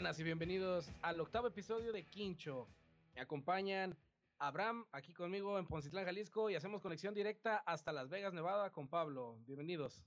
Buenas 0.00 0.18
y 0.18 0.22
bienvenidos 0.22 0.90
al 1.02 1.20
octavo 1.20 1.48
episodio 1.48 1.92
de 1.92 2.06
Quincho. 2.06 2.66
Me 3.14 3.20
acompañan 3.20 3.94
Abraham 4.38 4.86
aquí 4.92 5.12
conmigo 5.12 5.58
en 5.58 5.66
Poncitlán, 5.66 6.06
Jalisco 6.06 6.48
y 6.48 6.54
hacemos 6.54 6.80
conexión 6.80 7.12
directa 7.12 7.58
hasta 7.66 7.92
Las 7.92 8.08
Vegas, 8.08 8.32
Nevada 8.32 8.72
con 8.72 8.88
Pablo. 8.88 9.36
Bienvenidos. 9.46 10.00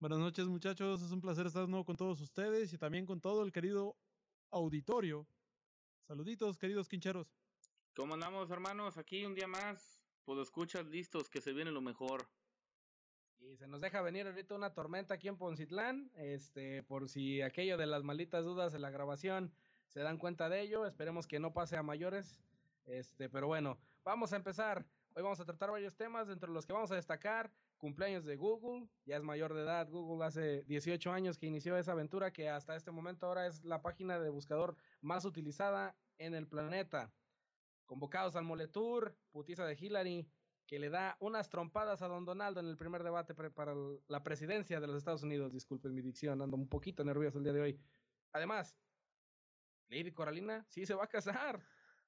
Buenas 0.00 0.18
noches 0.18 0.46
muchachos, 0.46 1.02
es 1.02 1.10
un 1.10 1.20
placer 1.20 1.46
estar 1.46 1.60
de 1.60 1.68
nuevo 1.68 1.84
con 1.84 1.94
todos 1.94 2.22
ustedes 2.22 2.72
y 2.72 2.78
también 2.78 3.04
con 3.04 3.20
todo 3.20 3.44
el 3.44 3.52
querido 3.52 3.98
auditorio. 4.50 5.26
Saluditos, 6.08 6.56
queridos 6.56 6.88
quincheros. 6.88 7.36
¿Cómo 7.94 8.14
andamos, 8.14 8.50
hermanos? 8.50 8.96
Aquí 8.96 9.26
un 9.26 9.34
día 9.34 9.46
más. 9.46 10.00
Pues 10.24 10.38
escuchas 10.38 10.86
listos, 10.86 11.28
que 11.28 11.42
se 11.42 11.52
viene 11.52 11.70
lo 11.70 11.82
mejor. 11.82 12.26
Y 13.44 13.56
se 13.56 13.66
nos 13.66 13.80
deja 13.80 14.00
venir 14.02 14.26
ahorita 14.26 14.54
una 14.54 14.72
tormenta 14.72 15.14
aquí 15.14 15.28
en 15.28 15.36
Poncitlán, 15.36 16.10
este, 16.14 16.82
por 16.84 17.08
si 17.08 17.42
aquello 17.42 17.76
de 17.76 17.86
las 17.86 18.04
malitas 18.04 18.44
dudas 18.44 18.72
en 18.74 18.82
la 18.82 18.90
grabación 18.90 19.52
se 19.88 20.00
dan 20.00 20.16
cuenta 20.16 20.48
de 20.48 20.60
ello, 20.60 20.86
esperemos 20.86 21.26
que 21.26 21.40
no 21.40 21.52
pase 21.52 21.76
a 21.76 21.82
mayores, 21.82 22.38
este, 22.86 23.28
pero 23.28 23.48
bueno, 23.48 23.78
vamos 24.04 24.32
a 24.32 24.36
empezar. 24.36 24.86
Hoy 25.14 25.22
vamos 25.22 25.40
a 25.40 25.44
tratar 25.44 25.70
varios 25.70 25.96
temas, 25.96 26.28
entre 26.28 26.50
los 26.50 26.66
que 26.66 26.72
vamos 26.72 26.92
a 26.92 26.94
destacar 26.94 27.50
cumpleaños 27.78 28.24
de 28.24 28.36
Google, 28.36 28.88
ya 29.04 29.16
es 29.16 29.24
mayor 29.24 29.54
de 29.54 29.62
edad, 29.62 29.90
Google 29.90 30.24
hace 30.24 30.62
18 30.64 31.10
años 31.10 31.36
que 31.36 31.46
inició 31.46 31.76
esa 31.76 31.92
aventura 31.92 32.32
que 32.32 32.48
hasta 32.48 32.76
este 32.76 32.92
momento 32.92 33.26
ahora 33.26 33.48
es 33.48 33.64
la 33.64 33.82
página 33.82 34.20
de 34.20 34.30
buscador 34.30 34.76
más 35.00 35.24
utilizada 35.24 35.96
en 36.18 36.34
el 36.34 36.46
planeta. 36.46 37.12
Convocados 37.86 38.36
al 38.36 38.44
Moletour, 38.44 39.16
putiza 39.32 39.66
de 39.66 39.76
Hillary, 39.78 40.28
que 40.72 40.78
le 40.78 40.88
da 40.88 41.18
unas 41.20 41.50
trompadas 41.50 42.00
a 42.00 42.08
don 42.08 42.24
Donaldo 42.24 42.58
en 42.60 42.66
el 42.66 42.78
primer 42.78 43.02
debate 43.02 43.34
para 43.34 43.74
la 44.08 44.22
presidencia 44.22 44.80
de 44.80 44.86
los 44.86 44.96
Estados 44.96 45.22
Unidos. 45.22 45.52
Disculpen 45.52 45.94
mi 45.94 46.00
dicción, 46.00 46.40
ando 46.40 46.56
un 46.56 46.66
poquito 46.66 47.04
nervioso 47.04 47.36
el 47.36 47.44
día 47.44 47.52
de 47.52 47.60
hoy. 47.60 47.80
Además, 48.32 48.74
Lady 49.90 50.12
Coralina 50.12 50.64
sí 50.70 50.86
se 50.86 50.94
va 50.94 51.04
a 51.04 51.08
casar. 51.08 51.62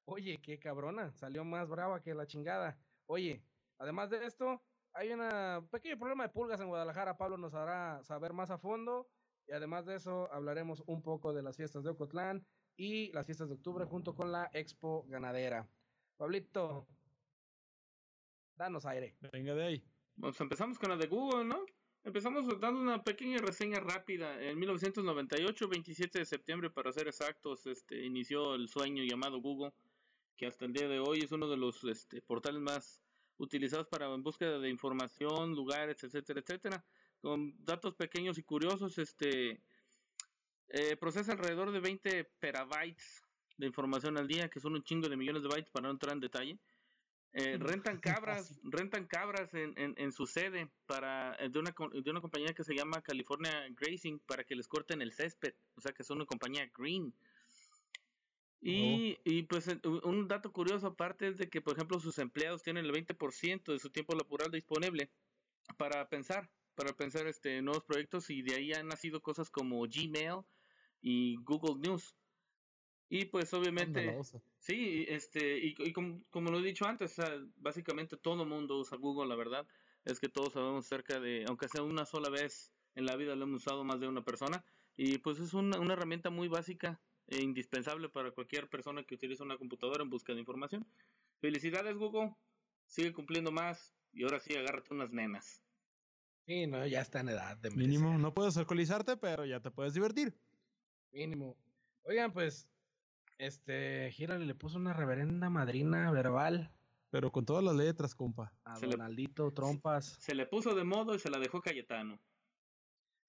Oye, 0.06 0.40
qué 0.40 0.58
cabrona, 0.58 1.12
salió 1.12 1.44
más 1.44 1.68
brava 1.68 2.00
que 2.00 2.14
la 2.14 2.26
chingada. 2.26 2.78
Oye, 3.04 3.44
además 3.76 4.08
de 4.08 4.24
esto, 4.24 4.62
hay 4.94 5.12
un 5.12 5.68
pequeño 5.68 5.98
problema 5.98 6.22
de 6.24 6.32
pulgas 6.32 6.58
en 6.62 6.68
Guadalajara. 6.68 7.18
Pablo 7.18 7.36
nos 7.36 7.52
hará 7.52 8.02
saber 8.02 8.32
más 8.32 8.50
a 8.50 8.56
fondo. 8.56 9.10
Y 9.46 9.52
además 9.52 9.84
de 9.84 9.96
eso, 9.96 10.32
hablaremos 10.32 10.82
un 10.86 11.02
poco 11.02 11.34
de 11.34 11.42
las 11.42 11.58
fiestas 11.58 11.84
de 11.84 11.90
Ocotlán 11.90 12.46
y 12.78 13.12
las 13.12 13.26
fiestas 13.26 13.50
de 13.50 13.56
octubre 13.56 13.84
junto 13.84 14.14
con 14.14 14.32
la 14.32 14.48
Expo 14.54 15.04
Ganadera. 15.06 15.68
Pablito, 16.16 16.88
danos 18.56 18.86
aire. 18.86 19.16
Venga 19.32 19.54
de 19.54 19.64
ahí. 19.64 19.84
Pues 20.18 20.40
empezamos 20.40 20.78
con 20.78 20.90
la 20.90 20.96
de 20.96 21.06
Google, 21.06 21.44
¿no? 21.44 21.64
Empezamos 22.04 22.46
dando 22.60 22.80
una 22.80 23.02
pequeña 23.02 23.38
reseña 23.38 23.80
rápida. 23.80 24.40
En 24.42 24.58
1998, 24.58 25.68
27 25.68 26.18
de 26.18 26.24
septiembre 26.24 26.70
para 26.70 26.92
ser 26.92 27.08
exactos, 27.08 27.66
este, 27.66 28.04
inició 28.04 28.54
el 28.54 28.68
sueño 28.68 29.02
llamado 29.04 29.40
Google, 29.40 29.72
que 30.36 30.46
hasta 30.46 30.66
el 30.66 30.72
día 30.72 30.86
de 30.86 31.00
hoy 31.00 31.20
es 31.20 31.32
uno 31.32 31.48
de 31.48 31.56
los 31.56 31.82
este, 31.84 32.20
portales 32.20 32.60
más 32.60 33.02
utilizados 33.38 33.88
para 33.88 34.12
en 34.12 34.22
búsqueda 34.22 34.58
de 34.58 34.68
información, 34.68 35.54
lugares, 35.54 36.04
etcétera, 36.04 36.40
etcétera. 36.40 36.84
Con 37.20 37.54
datos 37.64 37.94
pequeños 37.94 38.36
y 38.36 38.42
curiosos, 38.42 38.98
este 38.98 39.62
eh, 40.68 40.96
procesa 40.96 41.32
alrededor 41.32 41.72
de 41.72 41.80
20 41.80 42.24
terabytes 42.38 43.24
de 43.56 43.66
información 43.66 44.18
al 44.18 44.28
día, 44.28 44.50
que 44.50 44.60
son 44.60 44.74
un 44.74 44.82
chingo 44.82 45.08
de 45.08 45.16
millones 45.16 45.42
de 45.42 45.48
bytes 45.48 45.70
para 45.70 45.84
no 45.84 45.92
entrar 45.92 46.12
en 46.12 46.20
detalle. 46.20 46.58
Eh, 47.36 47.56
rentan 47.58 47.98
cabras, 47.98 48.60
rentan 48.62 49.06
cabras 49.06 49.52
en, 49.54 49.76
en, 49.76 49.94
en, 49.98 50.12
su 50.12 50.24
sede 50.24 50.70
para 50.86 51.34
eh, 51.40 51.48
de 51.48 51.58
una 51.58 51.74
de 51.92 52.08
una 52.08 52.20
compañía 52.20 52.54
que 52.54 52.62
se 52.62 52.76
llama 52.76 53.02
California 53.02 53.66
Grazing 53.70 54.20
para 54.20 54.44
que 54.44 54.54
les 54.54 54.68
corten 54.68 55.02
el 55.02 55.12
césped, 55.12 55.52
o 55.74 55.80
sea 55.80 55.92
que 55.92 56.04
son 56.04 56.18
una 56.18 56.26
compañía 56.26 56.70
green. 56.78 57.12
Y, 58.60 59.14
oh. 59.14 59.20
y 59.24 59.42
pues 59.42 59.68
un 60.04 60.28
dato 60.28 60.52
curioso 60.52 60.86
aparte 60.86 61.26
es 61.26 61.36
de 61.36 61.50
que 61.50 61.60
por 61.60 61.74
ejemplo 61.74 61.98
sus 61.98 62.18
empleados 62.18 62.62
tienen 62.62 62.84
el 62.84 62.92
20% 62.92 63.64
de 63.64 63.78
su 63.80 63.90
tiempo 63.90 64.14
laboral 64.14 64.52
disponible 64.52 65.10
para 65.76 66.08
pensar, 66.08 66.48
para 66.76 66.92
pensar 66.92 67.26
este 67.26 67.60
nuevos 67.62 67.82
proyectos 67.82 68.30
y 68.30 68.42
de 68.42 68.54
ahí 68.54 68.72
han 68.72 68.86
nacido 68.86 69.20
cosas 69.20 69.50
como 69.50 69.80
Gmail 69.82 70.44
y 71.02 71.34
Google 71.42 71.80
News. 71.80 72.14
Y 73.08 73.24
pues 73.24 73.52
obviamente, 73.54 74.16
sí, 74.64 75.04
este, 75.08 75.58
y, 75.58 75.74
y 75.78 75.92
como, 75.92 76.22
como, 76.30 76.50
lo 76.50 76.58
he 76.58 76.62
dicho 76.62 76.86
antes, 76.86 77.18
o 77.18 77.22
sea, 77.22 77.38
básicamente 77.56 78.16
todo 78.16 78.42
el 78.42 78.48
mundo 78.48 78.78
usa 78.78 78.96
Google, 78.96 79.28
la 79.28 79.36
verdad, 79.36 79.66
es 80.04 80.18
que 80.20 80.28
todos 80.28 80.54
sabemos 80.54 80.86
cerca 80.86 81.20
de, 81.20 81.44
aunque 81.46 81.68
sea 81.68 81.82
una 81.82 82.06
sola 82.06 82.30
vez 82.30 82.72
en 82.94 83.06
la 83.06 83.16
vida 83.16 83.36
lo 83.36 83.44
hemos 83.44 83.62
usado 83.62 83.84
más 83.84 84.00
de 84.00 84.08
una 84.08 84.24
persona, 84.24 84.64
y 84.96 85.18
pues 85.18 85.38
es 85.38 85.52
una, 85.52 85.78
una 85.78 85.92
herramienta 85.92 86.30
muy 86.30 86.48
básica 86.48 87.00
e 87.26 87.42
indispensable 87.42 88.08
para 88.08 88.30
cualquier 88.30 88.68
persona 88.68 89.04
que 89.04 89.14
utiliza 89.14 89.44
una 89.44 89.58
computadora 89.58 90.02
en 90.02 90.10
busca 90.10 90.32
de 90.32 90.40
información. 90.40 90.86
Felicidades 91.40 91.96
Google, 91.96 92.34
sigue 92.86 93.12
cumpliendo 93.12 93.50
más 93.52 93.94
y 94.12 94.22
ahora 94.22 94.40
sí 94.40 94.56
agárrate 94.56 94.94
unas 94.94 95.10
nenas. 95.10 95.62
Sí, 96.46 96.66
no, 96.66 96.86
ya 96.86 97.00
está 97.00 97.20
en 97.20 97.30
edad 97.30 97.56
de 97.56 97.70
Mínimo, 97.70 98.16
no 98.18 98.32
puedes 98.32 98.56
alcoholizarte, 98.56 99.16
pero 99.16 99.44
ya 99.44 99.60
te 99.60 99.70
puedes 99.70 99.94
divertir. 99.94 100.34
Mínimo. 101.10 101.56
Oigan, 102.02 102.32
pues 102.32 102.68
este, 103.38 104.12
Hillary 104.16 104.44
le 104.44 104.54
puso 104.54 104.78
una 104.78 104.92
reverenda 104.92 105.50
madrina 105.50 106.10
verbal. 106.10 106.70
Pero 107.10 107.30
con 107.30 107.44
todas 107.44 107.62
las 107.62 107.76
letras, 107.76 108.14
compa. 108.14 108.52
A 108.64 108.76
se 108.76 108.86
Donaldito, 108.86 109.46
le, 109.46 109.52
trompas. 109.52 110.16
Se 110.18 110.34
le 110.34 110.46
puso 110.46 110.74
de 110.74 110.82
modo 110.82 111.14
y 111.14 111.18
se 111.20 111.30
la 111.30 111.38
dejó 111.38 111.60
Cayetano. 111.60 112.18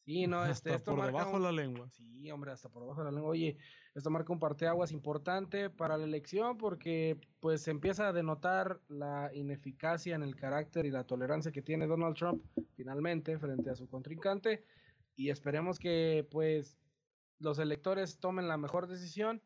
Sí, 0.06 0.28
no, 0.28 0.44
este, 0.46 0.74
hasta 0.74 0.92
por 0.92 1.06
debajo 1.06 1.38
de 1.38 1.44
la 1.44 1.52
lengua. 1.52 1.90
Sí, 1.90 2.32
hombre, 2.32 2.52
hasta 2.52 2.70
por 2.70 2.84
debajo 2.84 3.02
de 3.02 3.06
la 3.06 3.12
lengua. 3.12 3.32
Oye, 3.32 3.58
esto 3.94 4.10
marca 4.10 4.34
un 4.34 4.40
parteaguas 4.40 4.92
importante 4.92 5.70
para 5.70 5.98
la 5.98 6.04
elección 6.04 6.58
porque 6.58 7.20
pues 7.40 7.62
se 7.62 7.72
empieza 7.72 8.08
a 8.08 8.14
denotar 8.14 8.82
la 8.88 9.32
ineficacia 9.34 10.16
en 10.16 10.24
el 10.24 10.36
carácter 10.36 10.86
y 10.86 10.92
la 10.92 11.06
tolerancia 11.06 11.52
que 11.52 11.62
tiene 11.62 11.88
Donald 11.88 12.16
Trump 12.16 12.44
finalmente 12.76 13.38
frente 13.40 13.70
a 13.70 13.76
su 13.76 13.88
contrincante 13.88 14.66
y 15.16 15.30
esperemos 15.30 15.80
que 15.80 16.28
pues 16.30 16.78
los 17.40 17.60
electores 17.60 18.20
tomen 18.20 18.48
la 18.48 18.58
mejor 18.58 18.88
decisión 18.88 19.42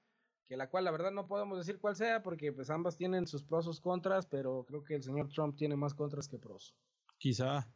que 0.50 0.58
la 0.58 0.68
cual 0.68 0.84
la 0.84 0.92
verdad 0.92 1.12
no 1.12 1.28
podemos 1.28 1.60
decir 1.60 1.80
cuál 1.80 1.96
sea 1.96 2.24
porque 2.24 2.52
pues 2.52 2.72
ambas 2.72 2.98
tienen 2.98 3.28
sus 3.28 3.44
pros 3.44 3.70
y 3.72 3.82
contras, 3.82 4.26
pero 4.26 4.66
creo 4.68 4.84
que 4.84 4.96
el 4.96 5.04
señor 5.04 5.30
Trump 5.30 5.56
tiene 5.56 5.76
más 5.76 5.94
contras 5.94 6.28
que 6.28 6.40
pros. 6.40 6.74
Quizá. 7.20 7.72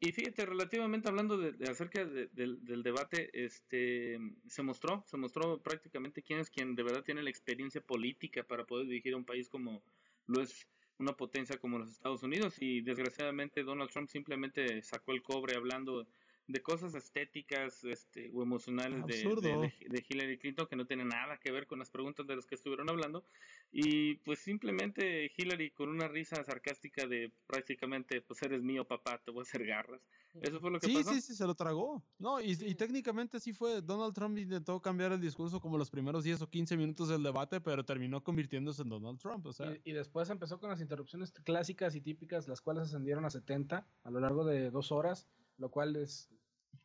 Y 0.00 0.12
fíjate, 0.12 0.44
relativamente 0.44 1.08
hablando 1.08 1.38
de, 1.38 1.52
de 1.52 1.70
acerca 1.70 2.04
de, 2.04 2.26
de, 2.26 2.56
del 2.60 2.82
debate, 2.82 3.30
este 3.32 4.18
se 4.46 4.62
mostró, 4.62 5.02
se 5.06 5.16
mostró 5.16 5.62
prácticamente 5.62 6.22
quién 6.22 6.40
es 6.40 6.50
quien 6.50 6.74
de 6.74 6.82
verdad 6.82 7.02
tiene 7.02 7.22
la 7.22 7.30
experiencia 7.30 7.80
política 7.80 8.42
para 8.42 8.66
poder 8.66 8.86
dirigir 8.86 9.14
a 9.14 9.16
un 9.16 9.24
país 9.24 9.48
como 9.48 9.82
lo 10.26 10.42
es 10.42 10.68
una 10.98 11.16
potencia 11.16 11.56
como 11.56 11.78
los 11.78 11.90
Estados 11.90 12.22
Unidos 12.22 12.60
y 12.60 12.82
desgraciadamente 12.82 13.64
Donald 13.64 13.90
Trump 13.90 14.08
simplemente 14.10 14.82
sacó 14.82 15.12
el 15.12 15.22
cobre 15.22 15.56
hablando 15.56 16.06
de 16.46 16.62
cosas 16.62 16.94
estéticas 16.94 17.84
este, 17.84 18.30
o 18.34 18.42
emocionales 18.42 19.06
de, 19.06 19.16
de, 19.16 19.72
de, 19.88 20.04
Hillary 20.06 20.38
Clinton 20.38 20.66
que 20.66 20.76
no 20.76 20.86
tienen 20.86 21.08
nada 21.08 21.38
que 21.38 21.50
ver 21.50 21.66
con 21.66 21.78
las 21.78 21.90
preguntas 21.90 22.26
de 22.26 22.36
las 22.36 22.46
que 22.46 22.54
estuvieron 22.54 22.90
hablando. 22.90 23.24
Y 23.72 24.16
pues 24.16 24.40
simplemente 24.40 25.32
Hillary 25.36 25.70
con 25.70 25.88
una 25.88 26.06
risa 26.06 26.42
sarcástica 26.44 27.06
de 27.06 27.32
prácticamente, 27.46 28.20
pues 28.20 28.42
eres 28.42 28.62
mío 28.62 28.86
papá, 28.86 29.20
te 29.24 29.30
voy 29.30 29.40
a 29.40 29.42
hacer 29.42 29.64
garras. 29.64 30.02
Eso 30.40 30.60
fue 30.60 30.70
lo 30.70 30.80
que 30.80 30.88
sí, 30.88 30.94
pasó. 30.96 31.12
Sí, 31.12 31.20
sí, 31.20 31.34
se 31.34 31.46
lo 31.46 31.54
tragó. 31.54 32.02
No, 32.18 32.40
y, 32.40 32.50
y 32.50 32.74
técnicamente 32.74 33.38
sí 33.38 33.52
fue, 33.52 33.80
Donald 33.80 34.14
Trump 34.14 34.36
intentó 34.36 34.82
cambiar 34.82 35.12
el 35.12 35.20
discurso 35.20 35.60
como 35.60 35.78
los 35.78 35.90
primeros 35.90 36.24
10 36.24 36.42
o 36.42 36.50
15 36.50 36.76
minutos 36.76 37.08
del 37.08 37.22
debate, 37.22 37.60
pero 37.60 37.84
terminó 37.84 38.22
convirtiéndose 38.22 38.82
en 38.82 38.88
Donald 38.88 39.18
Trump. 39.18 39.46
O 39.46 39.52
sea. 39.52 39.72
y, 39.72 39.90
y 39.90 39.92
después 39.92 40.28
empezó 40.28 40.58
con 40.58 40.70
las 40.70 40.80
interrupciones 40.80 41.32
clásicas 41.32 41.94
y 41.94 42.00
típicas, 42.00 42.48
las 42.48 42.60
cuales 42.60 42.84
ascendieron 42.84 43.24
a 43.24 43.30
70 43.30 43.86
a 44.02 44.10
lo 44.10 44.20
largo 44.20 44.44
de 44.44 44.70
dos 44.70 44.92
horas 44.92 45.28
lo 45.58 45.70
cual 45.70 45.96
es, 45.96 46.30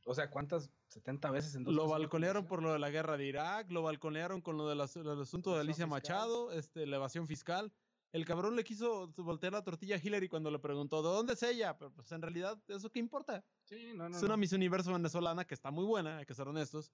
o 0.06 0.14
sea, 0.14 0.30
¿cuántas? 0.30 0.72
70 0.88 1.32
veces 1.32 1.56
en 1.56 1.64
dos 1.64 1.74
Lo 1.74 1.88
balconearon 1.88 2.48
por 2.48 2.64
lo 2.64 2.74
de 2.74 2.80
la 2.80 2.90
guerra 2.90 3.18
de 3.18 3.26
Irak, 3.26 3.72
lo 3.72 3.84
balconearon 3.84 4.42
con 4.42 4.58
lo 4.58 4.68
del 4.68 4.82
asunto 4.82 5.54
de 5.54 5.62
Alicia 5.62 5.86
fiscal. 5.86 5.90
Machado, 5.90 6.52
este, 6.52 6.86
la 6.86 6.98
evasión 6.98 7.28
fiscal. 7.28 7.72
El 8.12 8.26
cabrón 8.26 8.56
le 8.56 8.64
quiso 8.64 9.14
voltear 9.18 9.54
la 9.54 9.64
tortilla 9.64 9.96
a 9.96 10.00
Hillary 10.00 10.28
cuando 10.28 10.50
le 10.50 10.58
preguntó, 10.58 11.04
¿de 11.04 11.10
dónde 11.10 11.34
es 11.34 11.44
ella? 11.44 11.78
Pero 11.78 11.94
pues 11.94 12.12
en 12.12 12.24
realidad, 12.24 12.60
¿eso 12.68 12.90
qué 12.90 13.00
importa? 13.00 13.46
Sí, 13.66 13.92
no, 13.94 14.10
no, 14.10 14.18
es 14.18 14.24
una 14.24 14.36
Miss 14.36 14.52
Universo 14.52 14.92
venezolana 14.92 15.46
que 15.46 15.54
está 15.54 15.70
muy 15.70 15.86
buena, 15.86 16.18
hay 16.18 16.26
que 16.26 16.34
ser 16.34 16.48
honestos. 16.48 16.92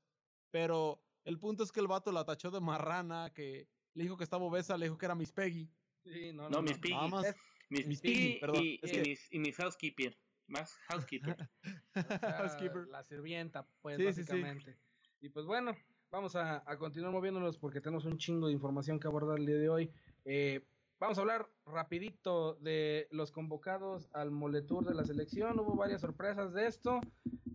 Pero 0.52 1.02
el 1.24 1.40
punto 1.40 1.64
es 1.64 1.72
que 1.72 1.80
el 1.80 1.88
vato 1.88 2.12
la 2.12 2.26
tachó 2.26 2.52
de 2.52 2.60
marrana, 2.60 3.32
que 3.34 3.70
le 3.94 4.04
dijo 4.04 4.18
que 4.18 4.26
estaba 4.26 4.44
obesa, 4.44 4.78
le 4.78 4.88
dijo 4.88 4.98
que 4.98 5.06
era 5.06 5.16
Miss 5.16 5.32
Peggy. 5.32 5.70
Sí, 6.04 6.34
no, 6.34 6.44
no, 6.44 6.58
no 6.58 6.62
Miss 6.64 6.80
Piggy. 6.80 6.94
Nada 6.94 7.08
más, 7.08 7.36
Miss, 7.70 7.88
Miss 7.88 8.02
Piggy, 8.02 8.40
perdón. 8.40 8.64
Y, 8.64 8.80
es 8.82 8.92
y, 8.92 8.96
que... 8.96 9.02
Miss, 9.02 9.28
y 9.32 9.40
Miss 9.40 9.56
Housekeeper. 9.56 10.18
Más 10.48 10.76
housekeeper. 10.88 11.50
o 11.96 12.02
sea, 12.02 12.38
Housekeeper. 12.38 12.88
La 12.88 13.04
sirvienta, 13.04 13.68
pues, 13.82 13.98
Sí, 13.98 14.04
sí, 14.14 14.14
sí. 14.14 14.32
básicamente. 14.32 14.78
Y 15.22 15.30
pues 15.30 15.46
bueno, 15.46 15.76
vamos 16.12 16.36
a, 16.36 16.64
a, 16.70 16.78
continuar 16.78 17.12
moviéndonos 17.12 17.58
porque 17.58 17.82
tenemos 17.82 18.06
un 18.06 18.18
chingo 18.18 18.48
de 18.48 18.54
información 18.54 19.00
que 19.00 19.08
abordar 19.08 19.40
el 19.40 19.46
día 19.46 19.58
de 19.58 19.70
hoy. 19.70 19.92
Eh, 20.26 20.66
vamos 21.00 21.18
a 21.18 21.22
hablar 21.22 21.50
rapidito 21.66 22.56
de 22.56 23.08
los 23.12 23.32
convocados 23.32 24.10
al 24.14 24.32
Moletour 24.32 24.86
de 24.86 24.94
la 24.94 25.04
selección. 25.04 25.60
Hubo 25.60 25.76
varias 25.76 26.02
sorpresas 26.02 26.54
de 26.54 26.68
esto. 26.68 27.02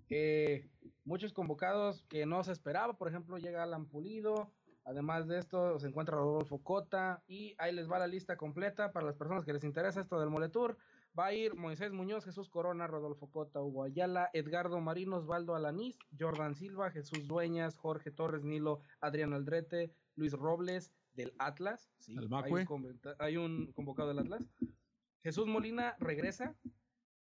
Eh, 0.09 0.69
muchos 1.05 1.33
convocados 1.33 2.05
que 2.05 2.27
no 2.27 2.43
se 2.45 2.53
esperaba, 2.53 2.97
por 2.97 3.09
ejemplo, 3.09 3.39
llega 3.39 3.63
Alan 3.63 3.87
Pulido, 3.87 4.53
además 4.85 5.29
de 5.29 5.39
esto 5.39 5.79
se 5.79 5.89
encuentra 5.89 6.17
Rodolfo 6.17 6.63
Cota 6.63 7.23
y 7.27 7.55
ahí 7.59 7.75
les 7.75 7.91
va 7.91 7.99
la 7.99 8.07
lista 8.07 8.37
completa 8.37 8.93
para 8.93 9.07
las 9.07 9.17
personas 9.17 9.45
que 9.45 9.53
les 9.53 9.65
interesa 9.65 10.01
esto 10.01 10.19
del 10.21 10.31
Moletour. 10.31 10.77
Va 11.19 11.27
a 11.27 11.33
ir 11.35 11.55
Moisés 11.57 11.93
Muñoz, 11.93 12.25
Jesús 12.25 12.49
Corona, 12.49 12.87
Rodolfo 12.87 13.31
Cota, 13.31 13.61
Hugo 13.61 13.83
Ayala, 13.85 14.31
Edgardo 14.33 14.81
Marino, 14.81 15.17
Osvaldo 15.17 15.55
Alanís, 15.57 15.99
Jordan 16.19 16.55
Silva, 16.55 16.91
Jesús 16.93 17.27
Dueñas, 17.27 17.77
Jorge 17.77 18.11
Torres 18.13 18.45
Nilo, 18.45 18.81
Adrián 19.01 19.33
Aldrete, 19.33 19.93
Luis 20.15 20.33
Robles 20.35 20.93
del 21.15 21.33
Atlas. 21.39 21.91
Sí, 21.99 22.15
hay, 22.45 22.53
un, 22.53 22.59
conv- 22.67 23.17
hay 23.19 23.37
un 23.37 23.73
convocado 23.73 24.09
del 24.11 24.21
Atlas. 24.21 24.43
Jesús 25.23 25.47
Molina 25.49 25.97
regresa. 25.99 26.55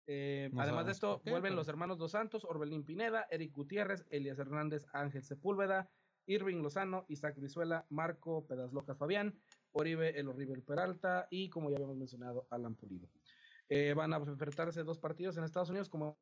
Eh, 0.07 0.49
No 0.51 0.61
además 0.61 0.85
de 0.87 0.91
esto, 0.91 1.21
vuelven 1.31 1.55
los 1.55 1.67
hermanos 1.69 1.97
Dos 1.99 2.11
Santos, 2.11 2.43
Orbelín 2.43 2.83
Pineda, 2.83 3.27
Eric 3.29 3.53
Gutiérrez, 3.53 4.05
Elias 4.09 4.39
Hernández, 4.39 4.85
Ángel 4.91 5.23
Sepúlveda, 5.23 5.89
Irving 6.29 6.61
Lozano, 6.61 7.05
Isaac 7.07 7.35
Brizuela, 7.37 7.85
Marco 7.89 8.45
Pedazlocas 8.45 8.97
Fabián, 8.97 9.35
Oribe 9.71 10.19
El 10.19 10.27
Horrible 10.27 10.61
Peralta 10.61 11.27
y, 11.29 11.49
como 11.49 11.69
ya 11.69 11.77
habíamos 11.77 11.97
mencionado, 11.97 12.47
Alan 12.51 12.75
Pulido. 12.75 13.09
Eh, 13.67 13.93
van 13.95 14.13
a 14.13 14.17
enfrentarse 14.17 14.83
dos 14.83 14.99
partidos 14.99 15.37
en 15.37 15.43
Estados 15.43 15.69
Unidos 15.69 15.89
como 15.89 16.17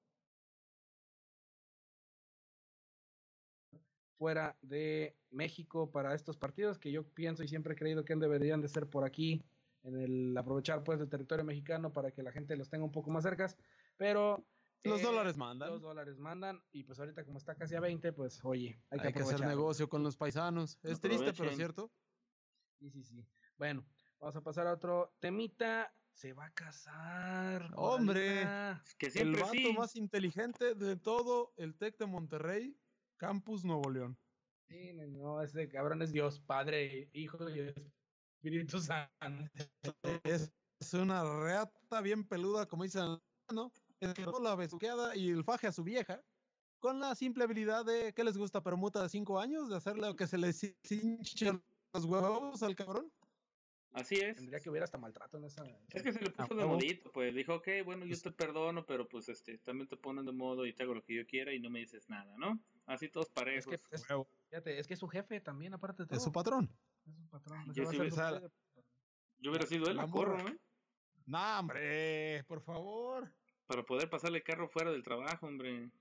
fuera 4.17 4.57
de 4.61 5.15
México 5.29 5.91
para 5.91 6.15
estos 6.15 6.37
partidos 6.37 6.79
que 6.79 6.91
yo 6.91 7.07
pienso 7.07 7.43
y 7.43 7.47
siempre 7.47 7.73
he 7.73 7.77
creído 7.77 8.03
que 8.03 8.15
deberían 8.15 8.61
de 8.61 8.67
ser 8.67 8.89
por 8.89 9.05
aquí 9.05 9.45
en 9.83 9.95
el 9.95 10.37
aprovechar 10.37 10.83
pues 10.83 10.99
el 10.99 11.09
territorio 11.09 11.45
mexicano 11.45 11.93
para 11.93 12.11
que 12.11 12.23
la 12.23 12.31
gente 12.31 12.55
los 12.57 12.69
tenga 12.69 12.83
un 12.83 12.91
poco 12.91 13.11
más 13.11 13.23
cercas 13.23 13.55
pero 13.95 14.43
Los 14.87 15.01
eh, 15.01 15.03
dólares 15.03 15.37
mandan. 15.37 15.69
los 15.69 15.81
dólares 15.81 16.17
mandan 16.19 16.63
y 16.71 16.83
pues 16.83 16.99
ahorita 16.99 17.25
como 17.25 17.37
está 17.37 17.55
casi 17.55 17.75
a 17.75 17.79
20 17.79 18.13
pues 18.13 18.39
oye 18.43 18.81
hay 18.89 18.99
que, 18.99 19.07
Hay 19.07 19.13
que 19.13 19.21
hacer 19.21 19.41
negocio 19.41 19.89
con 19.89 20.03
los 20.03 20.17
paisanos. 20.17 20.79
Es 20.83 20.99
triste, 20.99 21.33
pero 21.33 21.51
cierto. 21.51 21.91
Sí, 22.79 22.89
sí, 22.89 23.03
sí. 23.03 23.25
Bueno, 23.57 23.85
vamos 24.19 24.35
a 24.35 24.41
pasar 24.41 24.67
a 24.67 24.73
otro 24.73 25.15
temita. 25.19 25.93
Se 26.11 26.33
va 26.33 26.45
a 26.45 26.53
casar. 26.53 27.71
Hombre. 27.75 28.43
Que 28.97 29.05
El 29.07 29.11
siempre 29.11 29.41
vato 29.41 29.53
sí. 29.53 29.75
más 29.77 29.95
inteligente 29.95 30.73
de 30.73 30.95
todo 30.95 31.53
el 31.57 31.75
TEC 31.75 31.97
de 31.99 32.07
Monterrey, 32.07 32.75
Campus 33.17 33.63
Nuevo 33.63 33.91
León. 33.91 34.17
Sí, 34.67 34.93
no, 34.93 35.07
no, 35.07 35.41
ese 35.41 35.69
cabrón 35.69 36.01
es 36.01 36.11
Dios, 36.11 36.39
Padre, 36.39 37.09
Hijo 37.13 37.49
y 37.49 37.73
Espíritu 38.35 38.79
Santo. 38.79 39.51
Es, 40.23 40.51
es 40.79 40.93
una 40.93 41.23
reata 41.23 42.01
bien 42.01 42.27
peluda, 42.27 42.65
como 42.67 42.83
dicen, 42.83 43.19
¿no? 43.53 43.71
Es 43.99 44.13
que 44.13 44.25
la 44.41 44.55
besuqueada 44.55 45.15
y 45.15 45.29
el 45.29 45.43
faje 45.43 45.67
a 45.67 45.71
su 45.71 45.83
vieja, 45.83 46.21
con 46.79 46.99
la 46.99 47.15
simple 47.15 47.43
habilidad 47.43 47.83
de, 47.85 48.13
¿qué 48.13 48.23
les 48.23 48.37
gusta? 48.37 48.61
Permuta 48.61 49.01
de 49.01 49.09
5 49.09 49.39
años, 49.39 49.69
de 49.69 49.75
hacerle 49.75 50.15
que 50.15 50.27
se 50.27 50.37
le 50.37 50.53
hinchen 50.89 51.63
los 51.93 52.05
huevos 52.05 52.61
al 52.61 52.75
cabrón. 52.75 53.11
Así 53.93 54.15
es. 54.15 54.35
Tendría 54.35 54.59
que 54.59 54.69
hubiera 54.69 54.83
hasta 54.83 54.99
maltrato 54.99 55.37
en 55.37 55.45
esa. 55.45 55.63
Es 55.89 56.03
que 56.03 56.13
se 56.13 56.21
le 56.21 56.29
puso 56.29 56.53
de 56.53 56.65
modito, 56.65 57.11
pues 57.11 57.33
dijo, 57.33 57.55
ok, 57.55 57.67
bueno, 57.83 58.05
yo 58.05 58.15
te 58.21 58.31
perdono, 58.31 58.85
pero 58.85 59.07
pues 59.07 59.27
este, 59.29 59.57
también 59.57 59.87
te 59.87 59.97
ponen 59.97 60.25
de 60.25 60.33
modo 60.33 60.67
y 60.67 60.73
te 60.73 60.83
hago 60.83 60.93
lo 60.93 61.03
que 61.03 61.15
yo 61.15 61.25
quiera 61.25 61.51
y 61.51 61.59
no 61.59 61.71
me 61.71 61.79
dices 61.79 62.07
nada, 62.07 62.37
¿no? 62.37 62.59
Así 62.85 63.09
todos 63.09 63.27
Es 63.27 63.33
parejos. 63.33 63.65
que, 63.65 63.95
es, 63.95 64.05
fíjate, 64.49 64.77
es 64.79 64.87
que 64.87 64.93
es 64.93 64.99
su 64.99 65.07
jefe 65.07 65.41
también, 65.41 65.73
aparte 65.73 66.03
de 66.03 66.07
todo. 66.07 66.17
Es 66.17 66.23
su 66.23 66.31
patrón. 66.31 66.69
Es 67.07 67.15
su 67.15 67.27
patrón. 67.27 67.73
Yo 67.73 67.83
a 67.83 67.89
hubiera 69.49 69.65
sido 69.65 69.87
él, 69.87 69.97
La 69.97 70.07
corro. 70.07 70.47
¿eh? 70.47 70.59
No, 71.25 71.59
hombre, 71.59 72.43
por 72.43 72.61
favor. 72.61 73.33
Para 73.67 73.83
poder 73.83 74.09
pasarle 74.09 74.37
el 74.39 74.43
carro 74.43 74.67
fuera 74.69 74.91
del 74.91 75.03
trabajo, 75.03 75.45
hombre. 75.47 75.91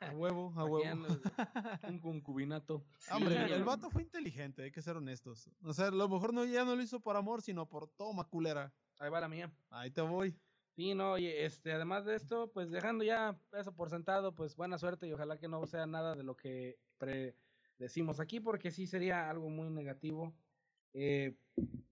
A 0.00 0.12
huevo, 0.12 0.52
a 0.56 0.64
huevo. 0.64 0.80
un 1.88 1.98
concubinato. 2.00 2.84
Hombre, 3.10 3.46
Sí. 3.46 3.52
el 3.52 3.64
vato 3.64 3.90
fue 3.90 4.02
inteligente, 4.02 4.62
hay 4.62 4.70
que 4.70 4.80
ser 4.82 4.96
honestos. 4.96 5.50
O 5.62 5.72
sea, 5.72 5.88
a 5.88 5.90
lo 5.90 6.08
mejor 6.08 6.32
no, 6.32 6.44
ya 6.44 6.64
no 6.64 6.76
lo 6.76 6.82
hizo 6.82 7.00
por 7.00 7.16
amor, 7.16 7.42
sino 7.42 7.66
por 7.68 7.88
toma 7.88 8.24
culera. 8.24 8.72
Ahí 8.98 9.10
va 9.10 9.20
la 9.20 9.28
mía. 9.28 9.52
Ahí 9.70 9.90
te 9.90 10.00
voy. 10.00 10.38
Sí, 10.76 10.94
no, 10.94 11.18
y 11.18 11.26
este, 11.26 11.72
además 11.72 12.04
de 12.04 12.16
esto, 12.16 12.50
pues 12.52 12.70
dejando 12.70 13.04
ya 13.04 13.38
eso 13.52 13.74
por 13.74 13.90
sentado, 13.90 14.34
pues 14.34 14.56
buena 14.56 14.76
suerte 14.78 15.06
y 15.06 15.12
ojalá 15.12 15.38
que 15.38 15.48
no 15.48 15.64
sea 15.66 15.86
nada 15.86 16.14
de 16.16 16.24
lo 16.24 16.36
que 16.36 16.78
decimos 17.78 18.18
aquí, 18.20 18.40
porque 18.40 18.70
sí 18.70 18.86
sería 18.86 19.28
algo 19.30 19.50
muy 19.50 19.68
negativo. 19.70 20.34
Eh, 20.94 21.36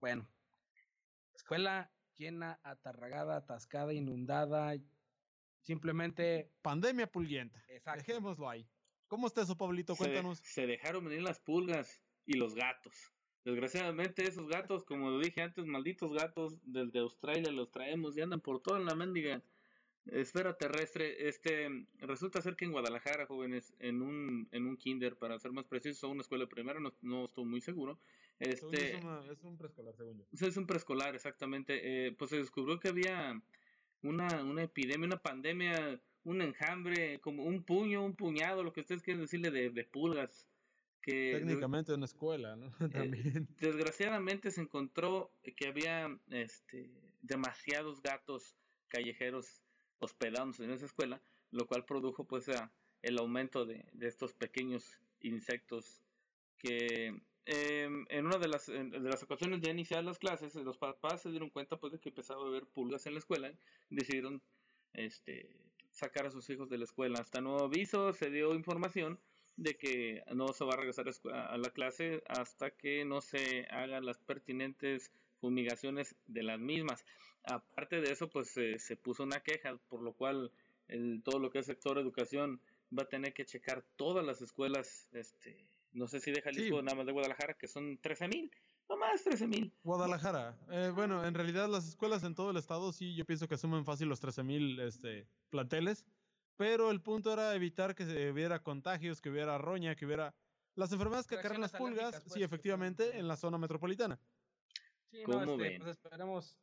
bueno, 0.01 0.27
escuela 1.35 1.93
llena, 2.17 2.59
atarragada, 2.63 3.37
atascada, 3.37 3.93
inundada, 3.93 4.75
simplemente, 5.63 6.51
Pandemia 6.63 7.07
pulguienta. 7.11 7.63
exacto. 7.69 8.05
Dejémoslo 8.07 8.49
ahí. 8.49 8.67
¿Cómo 9.09 9.27
está 9.27 9.43
eso, 9.43 9.57
Pablito? 9.57 9.95
Se, 9.95 10.05
de- 10.05 10.11
Cuéntanos. 10.11 10.39
se 10.39 10.67
dejaron 10.67 11.05
venir 11.05 11.23
las 11.23 11.39
pulgas 11.41 12.03
y 12.27 12.35
los 12.39 12.55
gatos. 12.55 13.13
Desgraciadamente 13.45 14.23
esos 14.27 14.49
gatos, 14.49 14.85
como 14.85 15.11
lo 15.11 15.19
dije 15.19 15.43
antes, 15.43 15.67
malditos 15.67 16.13
gatos 16.13 16.59
desde 16.65 17.01
Australia 17.01 17.51
los 17.51 17.71
traemos 17.73 18.17
y 18.17 18.21
andan 18.21 18.41
por 18.41 18.61
toda 18.63 18.79
la 18.79 18.95
mendiga 18.95 19.43
esfera 20.07 20.57
terrestre. 20.57 21.29
Este 21.29 21.69
resulta 21.99 22.41
ser 22.41 22.55
que 22.57 22.65
en 22.65 22.73
Guadalajara, 22.73 23.27
jóvenes, 23.27 23.75
en 23.81 24.01
un 24.03 24.49
en 24.53 24.67
un 24.67 24.77
kinder, 24.77 25.17
para 25.17 25.39
ser 25.41 25.51
más 25.53 25.67
preciso, 25.67 26.09
una 26.09 26.23
escuela 26.23 26.47
primaria, 26.47 26.81
no, 26.81 26.95
no 27.03 27.25
estoy 27.25 27.45
muy 27.45 27.61
seguro. 27.61 27.99
Este 28.39 28.97
es, 28.97 29.05
una- 29.05 29.25
es 29.31 29.43
un 29.43 29.57
preescolar, 29.59 29.95
según 29.97 30.19
yo. 30.19 30.25
Es 30.47 30.57
un 30.57 30.67
preescolar, 30.67 31.15
exactamente. 31.15 32.07
Eh, 32.07 32.13
pues 32.13 32.31
se 32.31 32.37
descubrió 32.39 32.79
que 32.81 32.89
había 32.89 33.41
una, 34.03 34.43
una 34.45 34.63
epidemia, 34.65 35.07
una 35.07 35.23
pandemia, 35.23 36.01
un 36.25 36.43
enjambre, 36.43 37.21
como 37.21 37.45
un 37.45 37.63
puño, 37.65 38.05
un 38.05 38.15
puñado, 38.15 38.63
lo 38.63 38.73
que 38.73 38.81
ustedes 38.81 39.03
quieren 39.03 39.23
decirle 39.23 39.51
de, 39.51 39.71
de 39.71 39.85
pulgas. 39.85 40.49
Que 41.01 41.33
Técnicamente 41.39 41.93
una 41.95 42.05
escuela, 42.05 42.55
¿no? 42.55 42.71
También. 42.93 43.49
desgraciadamente 43.61 44.51
se 44.53 44.61
encontró 44.61 45.33
que 45.57 45.67
había 45.67 46.17
este, 46.31 46.91
demasiados 47.23 48.01
gatos 48.03 48.55
callejeros 48.89 49.63
hospedados 49.99 50.61
en 50.61 50.71
esa 50.71 50.87
escuela, 50.87 51.21
lo 51.51 51.67
cual 51.67 51.85
produjo 51.85 52.25
pues 52.25 52.49
a- 52.51 52.71
el 53.03 53.19
aumento 53.19 53.67
de, 53.67 53.85
de 53.93 54.07
estos 54.07 54.33
pequeños 54.33 55.01
insectos 55.23 56.01
que 56.59 57.21
em, 57.47 58.07
en 58.09 58.27
una 58.27 58.39
de 58.39 58.49
las, 58.49 58.69
en- 58.69 58.91
de 58.91 59.01
las 59.01 59.23
ocasiones 59.23 59.61
de 59.61 59.71
iniciar 59.71 60.05
las 60.05 60.19
clases, 60.19 60.55
los 60.55 60.77
papás 60.79 61.23
se 61.23 61.31
dieron 61.31 61.51
cuenta 61.51 61.77
pues 61.77 61.93
de 61.93 61.99
que 61.99 62.11
empezaba 62.11 62.45
a 62.45 62.49
haber 62.49 62.67
pulgas 62.67 63.07
en 63.07 63.15
la 63.15 63.19
escuela 63.19 63.51
y 63.91 63.95
decidieron 63.97 64.41
este, 64.95 65.49
sacar 65.91 66.27
a 66.27 66.31
sus 66.31 66.49
hijos 66.51 66.69
de 66.69 66.79
la 66.79 66.85
escuela. 66.85 67.19
Hasta 67.21 67.41
nuevo 67.41 67.65
aviso 67.65 68.13
se 68.13 68.31
dio 68.31 68.55
información 68.55 69.19
de 69.57 69.77
que 69.77 70.23
no 70.35 70.49
se 70.49 70.65
va 70.65 70.75
a 70.75 70.77
regresar 70.77 71.07
a 71.33 71.57
la 71.59 71.71
clase 71.71 72.23
hasta 72.29 72.71
que 72.71 73.05
no 73.05 73.21
se 73.21 73.67
hagan 73.71 74.07
las 74.07 74.19
pertinentes 74.19 75.11
fumigaciones 75.41 76.15
de 76.27 76.43
las 76.43 76.59
mismas. 76.61 77.05
Aparte 77.45 78.01
de 78.01 78.13
eso, 78.13 78.29
pues 78.31 78.49
se 78.51 78.97
puso 78.97 79.25
una 79.25 79.41
queja, 79.41 79.77
por 79.89 80.01
lo 80.03 80.13
cual 80.13 80.51
todo 81.25 81.39
lo 81.39 81.51
que 81.51 81.59
es 81.59 81.67
sector 81.67 81.99
educación 81.99 82.61
va 82.97 83.03
a 83.03 83.09
tener 83.09 83.33
que 83.35 83.45
checar 83.45 83.83
todas 83.97 84.25
las 84.25 84.41
escuelas, 84.43 85.09
este, 85.13 85.57
no 85.93 86.09
sé 86.09 86.21
si 86.21 86.31
de 86.31 86.43
Jalisco 86.43 86.77
o 86.77 86.83
nada 86.83 86.97
más 86.97 87.07
de 87.07 87.13
Guadalajara, 87.13 87.55
que 87.55 87.69
son 87.69 87.99
13 87.99 88.29
mil, 88.29 88.51
no 88.89 88.97
más 88.97 89.23
13 89.23 89.47
mil. 89.47 89.73
Guadalajara. 89.83 90.57
Eh, 90.71 90.91
bueno, 90.95 91.25
en 91.25 91.35
realidad 91.35 91.69
las 91.69 91.87
escuelas 91.87 92.25
en 92.25 92.35
todo 92.35 92.51
el 92.51 92.57
estado 92.57 92.93
sí, 92.93 93.15
yo 93.15 93.25
pienso 93.25 93.49
que 93.49 93.55
asumen 93.55 93.85
fácil 93.85 94.09
los 94.09 94.23
13.000 94.23 94.81
este, 94.83 95.27
planteles, 95.51 96.05
pero 96.57 96.91
el 96.91 97.01
punto 97.01 97.33
era 97.33 97.55
evitar 97.55 97.95
que 97.95 98.05
se 98.05 98.31
hubiera 98.31 98.63
contagios, 98.63 99.21
que 99.21 99.31
hubiera 99.31 99.59
roña, 99.59 99.95
que 99.95 100.07
hubiera 100.07 100.35
las 100.75 100.93
enfermedades 100.93 101.27
que 101.27 101.37
acarrean 101.37 101.61
las 101.61 101.73
pulgas, 101.73 102.21
pues, 102.23 102.33
sí, 102.33 102.43
efectivamente, 102.43 103.19
en 103.19 103.29
la 103.29 103.37
zona 103.37 103.59
metropolitana. 103.59 104.19
Sí, 105.11 105.23
no, 105.27 105.41
¿Cómo 105.41 105.53
este, 105.53 105.57
ven? 105.57 105.79
pues 105.83 105.91
esperemos, 105.91 106.59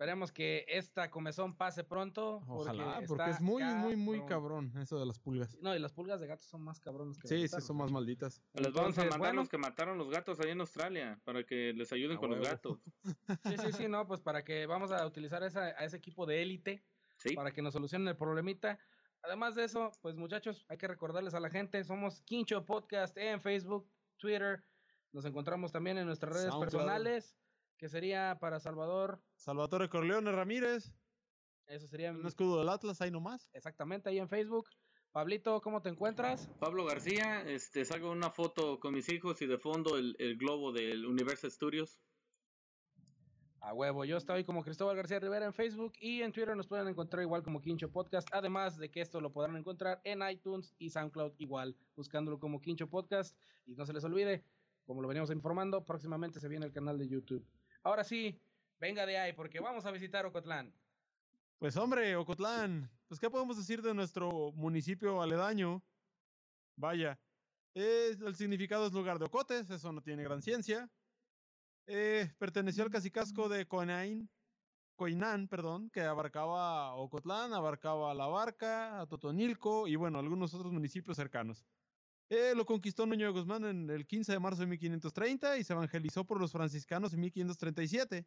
esperemos 0.00 0.32
que 0.32 0.64
esta 0.66 1.10
comezón 1.10 1.54
pase 1.54 1.84
pronto. 1.84 2.42
Ojalá, 2.48 3.02
porque, 3.06 3.32
es 3.32 3.40
muy, 3.42 3.62
muy, 3.62 3.96
muy 3.96 4.24
cabrón 4.24 4.72
eso 4.78 4.98
de 4.98 5.04
las 5.04 5.18
pulgas. 5.18 5.58
No, 5.60 5.76
y 5.76 5.78
las 5.78 5.92
pulgas 5.92 6.18
de 6.20 6.26
gato 6.26 6.42
son 6.42 6.62
más 6.62 6.80
cabrones 6.80 7.18
que 7.18 7.28
Sí, 7.28 7.42
los 7.42 7.50
sí, 7.50 7.60
son 7.60 7.76
más 7.76 7.92
malditas. 7.92 8.40
Les 8.54 8.72
vamos 8.72 8.96
a 8.96 9.02
mandar 9.02 9.18
bueno. 9.18 9.40
los 9.42 9.50
que 9.50 9.58
mataron 9.58 9.98
los 9.98 10.08
gatos 10.08 10.40
ahí 10.40 10.52
en 10.52 10.60
Australia, 10.62 11.20
para 11.22 11.44
que 11.44 11.74
les 11.74 11.92
ayuden 11.92 12.16
con 12.16 12.30
los 12.30 12.38
huevo. 12.38 12.50
gatos. 12.50 12.78
Sí, 13.44 13.56
sí, 13.58 13.72
sí, 13.72 13.88
no, 13.88 14.06
pues 14.06 14.22
para 14.22 14.42
que 14.42 14.64
vamos 14.64 14.90
a 14.90 15.04
utilizar 15.04 15.42
esa, 15.42 15.64
a 15.64 15.84
ese 15.84 15.98
equipo 15.98 16.24
de 16.24 16.40
élite 16.40 16.82
Sí, 17.18 17.34
para 17.34 17.52
que 17.52 17.60
nos 17.60 17.74
solucionen 17.74 18.08
el 18.08 18.16
problemita. 18.16 18.78
Además 19.22 19.54
de 19.54 19.64
eso, 19.64 19.90
pues 20.00 20.16
muchachos, 20.16 20.64
hay 20.70 20.78
que 20.78 20.88
recordarles 20.88 21.34
a 21.34 21.40
la 21.40 21.50
gente, 21.50 21.84
somos 21.84 22.22
Quincho 22.22 22.64
Podcast 22.64 23.14
en 23.18 23.38
Facebook, 23.42 23.86
Twitter, 24.16 24.64
nos 25.12 25.26
encontramos 25.26 25.72
también 25.72 25.98
en 25.98 26.06
nuestras 26.06 26.32
redes 26.32 26.48
SoundCloud. 26.48 26.70
personales, 26.72 27.36
que 27.80 27.88
sería 27.88 28.36
para 28.38 28.60
Salvador, 28.60 29.22
Salvatore 29.36 29.88
Corleone 29.88 30.30
Ramírez, 30.30 30.92
eso 31.66 31.88
sería 31.88 32.12
un 32.12 32.26
escudo 32.26 32.58
del 32.58 32.68
Atlas, 32.68 33.00
ahí 33.00 33.10
nomás. 33.10 33.48
exactamente 33.54 34.10
ahí 34.10 34.18
en 34.18 34.28
Facebook. 34.28 34.68
Pablito, 35.12 35.62
¿cómo 35.62 35.80
te 35.80 35.88
encuentras? 35.88 36.50
Pablo 36.60 36.84
García, 36.84 37.40
este, 37.48 37.86
salgo 37.86 38.10
una 38.10 38.30
foto 38.30 38.78
con 38.78 38.92
mis 38.92 39.08
hijos 39.08 39.40
y 39.40 39.46
de 39.46 39.56
fondo 39.56 39.96
el, 39.96 40.14
el 40.18 40.36
globo 40.36 40.72
del 40.72 41.06
Universal 41.06 41.50
Studios. 41.50 41.98
A 43.60 43.72
huevo, 43.72 44.04
yo 44.04 44.18
estoy 44.18 44.44
como 44.44 44.62
Cristóbal 44.62 44.96
García 44.96 45.18
Rivera 45.18 45.46
en 45.46 45.54
Facebook 45.54 45.94
y 46.00 46.20
en 46.20 46.32
Twitter 46.32 46.54
nos 46.54 46.66
pueden 46.66 46.86
encontrar 46.86 47.22
igual 47.22 47.42
como 47.42 47.62
Quincho 47.62 47.90
Podcast, 47.90 48.28
además 48.32 48.76
de 48.76 48.90
que 48.90 49.00
esto 49.00 49.22
lo 49.22 49.32
podrán 49.32 49.56
encontrar 49.56 50.02
en 50.04 50.20
iTunes 50.28 50.74
y 50.78 50.90
SoundCloud 50.90 51.32
igual, 51.38 51.74
buscándolo 51.96 52.38
como 52.38 52.60
Quincho 52.60 52.90
Podcast. 52.90 53.38
Y 53.64 53.74
no 53.74 53.86
se 53.86 53.94
les 53.94 54.04
olvide, 54.04 54.44
como 54.84 55.00
lo 55.00 55.08
veníamos 55.08 55.30
informando, 55.30 55.86
próximamente 55.86 56.40
se 56.40 56.48
viene 56.48 56.66
el 56.66 56.72
canal 56.72 56.98
de 56.98 57.08
YouTube. 57.08 57.46
Ahora 57.82 58.04
sí, 58.04 58.38
venga 58.78 59.06
de 59.06 59.18
ahí, 59.18 59.32
porque 59.32 59.60
vamos 59.60 59.86
a 59.86 59.90
visitar 59.90 60.26
Ocotlán. 60.26 60.72
Pues 61.58 61.76
hombre, 61.76 62.16
Ocotlán, 62.16 62.90
pues 63.08 63.20
¿qué 63.20 63.30
podemos 63.30 63.56
decir 63.56 63.82
de 63.82 63.94
nuestro 63.94 64.52
municipio 64.52 65.20
aledaño? 65.22 65.82
Vaya, 66.76 67.18
es, 67.74 68.20
el 68.20 68.34
significado 68.34 68.86
es 68.86 68.92
lugar 68.92 69.18
de 69.18 69.26
ocotes, 69.26 69.70
eso 69.70 69.92
no 69.92 70.02
tiene 70.02 70.22
gran 70.24 70.42
ciencia. 70.42 70.90
Eh, 71.86 72.32
perteneció 72.38 72.84
al 72.84 72.90
cacicasco 72.90 73.48
de 73.48 73.66
Coinain, 73.66 74.30
Coinán, 74.96 75.48
perdón, 75.48 75.88
que 75.90 76.02
abarcaba 76.02 76.94
Ocotlán, 76.94 77.54
abarcaba 77.54 78.12
La 78.12 78.26
Barca, 78.26 79.00
a 79.00 79.06
Totonilco 79.06 79.88
y 79.88 79.96
bueno, 79.96 80.18
algunos 80.18 80.52
otros 80.52 80.72
municipios 80.72 81.16
cercanos. 81.16 81.64
Eh, 82.30 82.54
lo 82.54 82.64
conquistó 82.64 83.06
Nuño 83.06 83.26
de 83.26 83.32
Guzmán 83.32 83.64
en 83.64 83.90
el 83.90 84.06
15 84.06 84.32
de 84.32 84.38
marzo 84.38 84.60
de 84.60 84.68
1530 84.68 85.58
y 85.58 85.64
se 85.64 85.72
evangelizó 85.72 86.24
por 86.24 86.40
los 86.40 86.52
franciscanos 86.52 87.12
en 87.12 87.20
1537. 87.20 88.24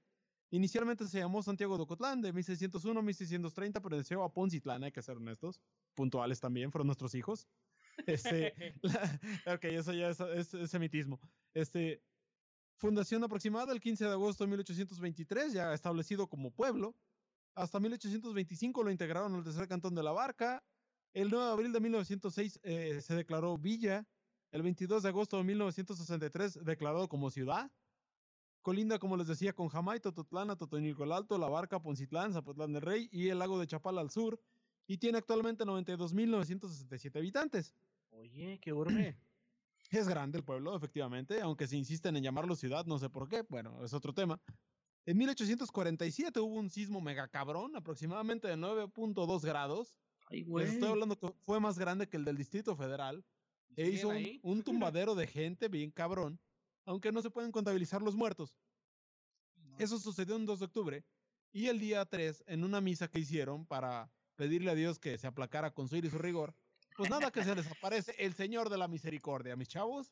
Inicialmente 0.51 1.07
se 1.07 1.19
llamó 1.19 1.41
Santiago 1.41 1.77
de 1.77 1.83
Ocotlán, 1.83 2.21
de 2.21 2.33
1601 2.33 2.99
a 2.99 3.03
1630 3.03 3.81
perteneció 3.81 4.23
a 4.23 4.31
Poncitlán, 4.31 4.83
hay 4.83 4.91
que 4.91 5.01
ser 5.01 5.17
honestos, 5.17 5.61
puntuales 5.95 6.39
también, 6.39 6.71
fueron 6.71 6.87
nuestros 6.87 7.15
hijos. 7.15 7.47
Este, 8.07 8.73
ok, 9.45 9.65
eso 9.65 9.93
ya 9.93 10.09
es, 10.09 10.19
es, 10.19 10.53
es 10.55 10.71
semitismo. 10.71 11.19
Este, 11.53 12.01
Fundación 12.83 13.23
aproximada 13.23 13.71
el 13.71 13.79
15 13.79 14.03
de 14.03 14.11
agosto 14.11 14.43
de 14.43 14.49
1823, 14.49 15.53
ya 15.53 15.73
establecido 15.73 16.27
como 16.27 16.51
pueblo. 16.51 16.97
Hasta 17.55 17.79
1825 17.79 18.83
lo 18.83 18.91
integraron 18.91 19.33
al 19.35 19.43
tercer 19.43 19.67
cantón 19.67 19.95
de 19.95 20.03
la 20.03 20.11
Barca. 20.11 20.61
El 21.13 21.29
9 21.29 21.45
de 21.45 21.51
abril 21.51 21.71
de 21.71 21.79
1906 21.79 22.59
eh, 22.63 22.99
se 23.01 23.15
declaró 23.15 23.57
villa. 23.57 24.07
El 24.51 24.61
22 24.61 25.03
de 25.03 25.09
agosto 25.09 25.37
de 25.37 25.43
1963 25.43 26.63
declarado 26.63 27.07
como 27.07 27.29
ciudad. 27.29 27.71
Colinda, 28.61 28.97
como 28.97 29.17
les 29.17 29.27
decía, 29.27 29.53
con 29.53 29.67
Jamay, 29.67 29.99
Tototlán, 29.99 30.55
Totonilco 30.57 31.03
el 31.03 31.11
Alto, 31.11 31.37
La 31.37 31.49
Barca, 31.49 31.81
Poncitlán, 31.81 32.33
Zapotlán 32.33 32.71
del 32.71 32.81
Rey 32.81 33.09
y 33.11 33.29
el 33.29 33.39
lago 33.39 33.59
de 33.59 33.67
Chapala 33.67 34.01
al 34.01 34.09
sur. 34.09 34.39
Y 34.87 34.97
tiene 34.97 35.17
actualmente 35.17 35.65
92.967 35.65 37.17
habitantes. 37.17 37.73
Oye, 38.11 38.59
qué 38.61 38.73
urbe. 38.73 39.17
Es 39.91 40.07
grande 40.07 40.39
el 40.39 40.43
pueblo, 40.43 40.75
efectivamente, 40.75 41.39
aunque 41.41 41.67
se 41.67 41.77
insisten 41.77 42.15
en 42.15 42.23
llamarlo 42.23 42.55
ciudad, 42.55 42.85
no 42.85 42.97
sé 42.97 43.11
por 43.11 43.27
qué, 43.27 43.43
bueno, 43.47 43.83
es 43.83 43.93
otro 43.93 44.11
tema. 44.11 44.41
En 45.05 45.17
1847 45.17 46.39
hubo 46.39 46.55
un 46.55 46.71
sismo 46.71 46.99
mega 46.99 47.27
cabrón, 47.27 47.75
aproximadamente 47.75 48.47
de 48.47 48.55
9.2 48.55 49.41
grados. 49.43 49.99
Ay, 50.33 50.39
Les 50.39 50.47
güey. 50.47 50.67
estoy 50.67 50.89
hablando 50.89 51.17
que 51.17 51.31
fue 51.41 51.59
más 51.59 51.77
grande 51.77 52.07
que 52.07 52.17
el 52.17 52.25
del 52.25 52.37
Distrito 52.37 52.75
Federal. 52.75 53.23
E 53.75 53.85
¿Siguen 53.85 54.17
hizo 54.17 54.39
un, 54.43 54.63
tumbadero 54.63 55.15
de 55.15 55.27
gente 55.27 55.67
bien 55.67 55.91
cabrón, 55.91 56.39
aunque 56.85 57.11
no 57.11 57.21
se 57.21 57.29
pueden 57.29 57.51
contabilizar 57.51 58.01
los 58.01 58.15
muertos. 58.15 58.57
Eso 59.79 59.97
sucedió 59.99 60.35
en 60.35 60.45
2 60.45 60.59
de 60.59 60.65
octubre. 60.65 61.05
Y 61.51 61.67
el 61.67 61.79
día 61.79 62.05
3, 62.05 62.43
en 62.47 62.63
una 62.63 62.81
misa 62.81 63.07
que 63.07 63.19
hicieron 63.19 63.65
para 63.65 64.11
pedirle 64.35 64.71
a 64.71 64.75
Dios 64.75 64.99
que 64.99 65.17
se 65.17 65.27
aplacara 65.27 65.71
con 65.71 65.87
su 65.87 65.95
ira 65.95 66.07
y 66.07 66.09
su 66.11 66.17
rigor, 66.17 66.55
pues 66.97 67.09
nada 67.09 67.31
que 67.31 67.43
se 67.43 67.55
les 67.55 67.69
aparece 67.71 68.15
el 68.17 68.33
Señor 68.33 68.69
de 68.69 68.77
la 68.77 68.87
Misericordia, 68.87 69.55
mis 69.55 69.67
chavos. 69.67 70.11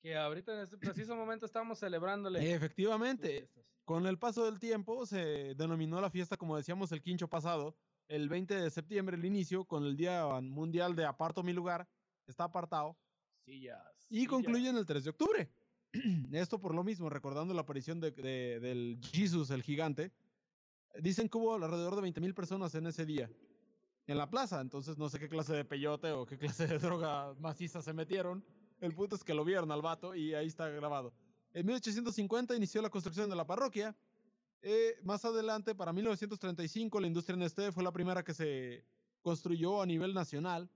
Que 0.00 0.16
ahorita 0.16 0.52
en 0.54 0.60
este 0.60 0.78
preciso 0.78 1.16
momento 1.16 1.46
estamos 1.46 1.80
celebrándole. 1.80 2.54
Efectivamente, 2.54 3.48
con 3.84 4.06
el 4.06 4.18
paso 4.18 4.44
del 4.44 4.60
tiempo 4.60 5.06
se 5.06 5.54
denominó 5.54 6.00
la 6.00 6.10
fiesta, 6.10 6.36
como 6.36 6.56
decíamos 6.56 6.92
el 6.92 7.02
quincho 7.02 7.28
pasado, 7.28 7.76
el 8.08 8.28
20 8.28 8.54
de 8.54 8.70
septiembre 8.70 9.16
el 9.16 9.24
inicio, 9.24 9.64
con 9.64 9.84
el 9.84 9.96
Día 9.96 10.26
Mundial 10.40 10.94
de 10.94 11.04
Aparto 11.04 11.42
mi 11.42 11.52
lugar, 11.52 11.88
está 12.26 12.44
apartado, 12.44 12.96
Sillas. 13.44 14.06
y 14.08 14.26
concluyen 14.26 14.76
el 14.76 14.86
3 14.86 15.04
de 15.04 15.10
octubre. 15.10 15.50
Esto 16.32 16.60
por 16.60 16.74
lo 16.74 16.84
mismo, 16.84 17.08
recordando 17.08 17.54
la 17.54 17.62
aparición 17.62 18.00
de, 18.00 18.10
de- 18.12 18.60
del 18.60 18.98
Jesus, 19.12 19.50
el 19.50 19.62
gigante. 19.62 20.12
Dicen 21.00 21.28
que 21.28 21.36
hubo 21.38 21.54
alrededor 21.54 21.94
de 21.96 22.02
20 22.02 22.20
mil 22.20 22.34
personas 22.34 22.74
en 22.74 22.86
ese 22.86 23.04
día 23.04 23.30
en 24.06 24.16
la 24.18 24.30
plaza, 24.30 24.60
entonces 24.60 24.96
no 24.98 25.08
sé 25.08 25.18
qué 25.18 25.28
clase 25.28 25.52
de 25.52 25.64
peyote 25.64 26.12
o 26.12 26.24
qué 26.26 26.38
clase 26.38 26.66
de 26.66 26.78
droga 26.78 27.34
maciza 27.40 27.82
se 27.82 27.92
metieron. 27.92 28.44
El 28.80 28.94
punto 28.94 29.16
es 29.16 29.24
que 29.24 29.34
lo 29.34 29.44
vieron 29.44 29.72
al 29.72 29.82
vato 29.82 30.14
y 30.14 30.34
ahí 30.34 30.46
está 30.46 30.68
grabado. 30.68 31.12
En 31.52 31.66
1850 31.66 32.54
inició 32.54 32.82
la 32.82 32.90
construcción 32.90 33.28
de 33.30 33.36
la 33.36 33.46
parroquia. 33.46 33.96
Eh, 34.62 34.96
más 35.02 35.24
adelante, 35.24 35.74
para 35.74 35.92
1935, 35.92 37.00
la 37.00 37.06
industria 37.06 37.36
Nestlé 37.36 37.72
fue 37.72 37.84
la 37.84 37.92
primera 37.92 38.22
que 38.24 38.34
se 38.34 38.84
construyó 39.22 39.82
a 39.82 39.86
nivel 39.86 40.14
nacional. 40.14 40.70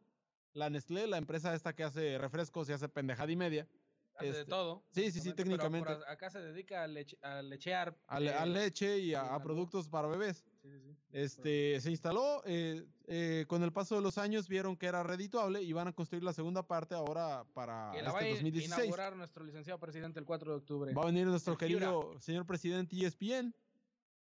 La 0.53 0.69
Nestlé, 0.71 1.07
la 1.07 1.19
empresa 1.19 1.55
esta 1.55 1.75
que 1.75 1.85
hace 1.85 2.19
refrescos 2.19 2.69
y 2.69 2.73
hace 2.73 2.89
pendejada 2.89 3.31
y 3.31 3.37
media, 3.37 3.69
Hace 4.15 4.25
de 4.33 4.39
este, 4.41 4.51
todo. 4.51 4.83
sí, 4.91 5.11
sí, 5.13 5.21
sí, 5.21 5.33
técnicamente, 5.33 5.89
pero 5.89 6.07
acá 6.09 6.29
se 6.29 6.41
dedica 6.41 6.83
a, 6.83 6.89
leche- 6.89 7.17
a 7.23 7.41
lechear. 7.41 7.97
a, 8.09 8.19
le- 8.21 8.35
a 8.35 8.43
eh, 8.43 8.47
leche 8.49 8.99
y 8.99 9.15
a, 9.15 9.35
a 9.35 9.41
productos 9.43 9.89
para 9.89 10.09
bebés. 10.09 10.45
sí, 10.61 10.69
sí, 10.69 10.81
sí. 10.81 10.97
Este, 11.13 11.81
se 11.81 11.91
instaló, 11.91 12.43
eh, 12.45 12.85
eh, 13.07 13.45
con 13.49 13.63
el 13.63 13.73
paso 13.73 13.95
de 13.95 14.03
los 14.03 14.19
años 14.19 14.49
vieron 14.49 14.77
que 14.77 14.87
era 14.87 15.03
redituable 15.05 15.63
y 15.63 15.73
van 15.73 15.89
a 15.89 15.93
construir 15.93 16.23
la 16.25 16.33
segunda 16.33 16.67
parte 16.67 16.95
ahora 16.95 17.45
para 17.55 17.93
Que 17.95 18.03
la 18.03 18.13
va 18.13 18.19
este 18.19 18.31
in- 18.31 18.37
2016. 18.37 18.79
inaugurar 18.85 19.17
nuestro 19.17 19.45
licenciado 19.45 19.79
presidente 19.79 20.19
el 20.19 20.27
4 20.27 20.51
de 20.51 20.57
octubre. 20.59 20.93
Va 20.93 21.03
a 21.03 21.07
venir 21.07 21.27
nuestro 21.29 21.53
El 21.55 21.59
querido 21.59 22.19
señor 22.21 22.45
presidente 22.45 22.97
ESPN. 22.97 23.55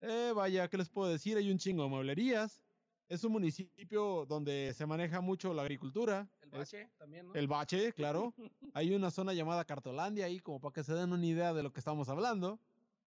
Eh, 0.01 0.33
vaya, 0.35 0.69
¿qué 0.69 0.77
les 0.77 0.89
puedo 0.89 1.11
decir? 1.11 1.37
Hay 1.37 1.51
un 1.51 1.59
chingo 1.59 1.83
de 1.85 1.89
mueblerías. 1.89 2.61
Es 3.09 3.23
un 3.25 3.33
municipio 3.33 4.25
donde 4.27 4.73
se 4.75 4.87
maneja 4.87 5.21
mucho 5.21 5.53
la 5.55 5.63
agricultura. 5.63 6.27
El 6.43 6.49
Es- 6.53 6.59
bache 6.59 6.91
también, 6.99 7.27
¿no? 7.27 7.35
el 7.35 7.47
bache, 7.49 7.93
claro. 7.93 8.35
Hay 8.75 8.95
una 8.95 9.11
zona 9.11 9.33
llamada 9.35 9.65
Cartolandia 9.65 10.27
ahí, 10.27 10.41
como 10.41 10.61
para 10.61 10.73
que 10.73 10.85
se 10.85 10.95
den 10.95 11.13
una 11.13 11.25
idea 11.27 11.53
de 11.53 11.63
lo 11.63 11.73
que 11.73 11.81
estamos 11.81 12.09
hablando. 12.09 12.59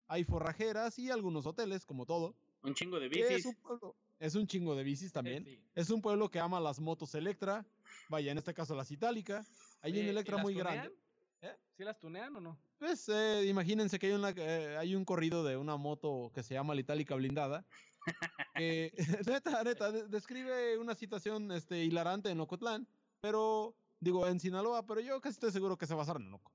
Hay 0.07 0.23
forrajeras 0.23 0.97
y 0.99 1.09
algunos 1.09 1.45
hoteles, 1.45 1.85
como 1.85 2.05
todo. 2.05 2.35
Un 2.63 2.73
chingo 2.73 2.99
de 2.99 3.07
Es 3.07 3.11
bicis. 3.11 3.45
un, 3.45 3.55
pueblo- 3.55 3.95
es 4.19 4.35
un 4.35 4.47
chingo 4.47 4.75
de 4.75 4.83
bicis 4.83 5.11
también. 5.11 5.43
Sí. 5.45 5.59
Es 5.75 5.89
un 5.89 6.01
pueblo 6.01 6.29
que 6.29 6.39
ama 6.39 6.59
las 6.59 6.79
motos 6.79 7.13
Electra. 7.15 7.65
Vaya, 8.09 8.31
en 8.31 8.37
este 8.37 8.53
caso 8.53 8.75
las 8.75 8.91
Itálica. 8.91 9.45
Hay 9.81 9.91
un 9.93 10.05
¿y 10.05 10.09
Electra 10.09 10.37
muy 10.37 10.53
tunean? 10.53 10.73
grande. 10.75 10.95
¿Eh? 11.41 11.57
¿Sí 11.75 11.83
las 11.83 11.99
tunean 11.99 12.35
o 12.35 12.39
no? 12.39 12.57
Pues 12.77 13.09
eh, 13.09 13.47
imagínense 13.47 13.97
que 13.97 14.07
hay, 14.07 14.13
una, 14.13 14.29
eh, 14.29 14.77
hay 14.77 14.95
un 14.95 15.05
corrido 15.05 15.43
de 15.43 15.57
una 15.57 15.75
moto 15.75 16.31
que 16.33 16.43
se 16.43 16.53
llama 16.53 16.75
la 16.75 16.81
Itálica 16.81 17.15
blindada. 17.15 17.65
Que, 18.55 18.91
neta, 19.27 19.63
neta, 19.63 19.91
de- 19.91 20.07
describe 20.07 20.77
una 20.77 20.93
situación 20.95 21.51
este, 21.51 21.83
hilarante 21.85 22.29
en 22.29 22.39
Ocotlán, 22.41 22.87
pero 23.21 23.75
digo, 23.99 24.27
en 24.27 24.39
Sinaloa, 24.39 24.85
pero 24.85 24.99
yo 25.01 25.21
casi 25.21 25.33
estoy 25.35 25.51
seguro 25.51 25.77
que 25.77 25.85
se 25.87 25.93
basaron 25.93 26.23
en 26.23 26.33
Oco. 26.33 26.51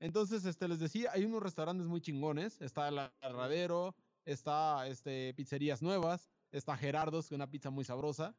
Entonces, 0.00 0.44
este, 0.44 0.66
les 0.68 0.80
decía, 0.80 1.10
hay 1.12 1.24
unos 1.24 1.42
restaurantes 1.42 1.86
muy 1.86 2.00
chingones. 2.00 2.60
Está 2.60 2.88
el 2.88 2.98
Herradero, 3.20 3.94
está 4.24 4.86
este, 4.88 5.32
pizzerías 5.34 5.80
nuevas, 5.80 6.30
está 6.50 6.76
Gerardo's, 6.76 7.28
que 7.28 7.34
es 7.34 7.38
una 7.38 7.50
pizza 7.50 7.70
muy 7.70 7.84
sabrosa. 7.84 8.34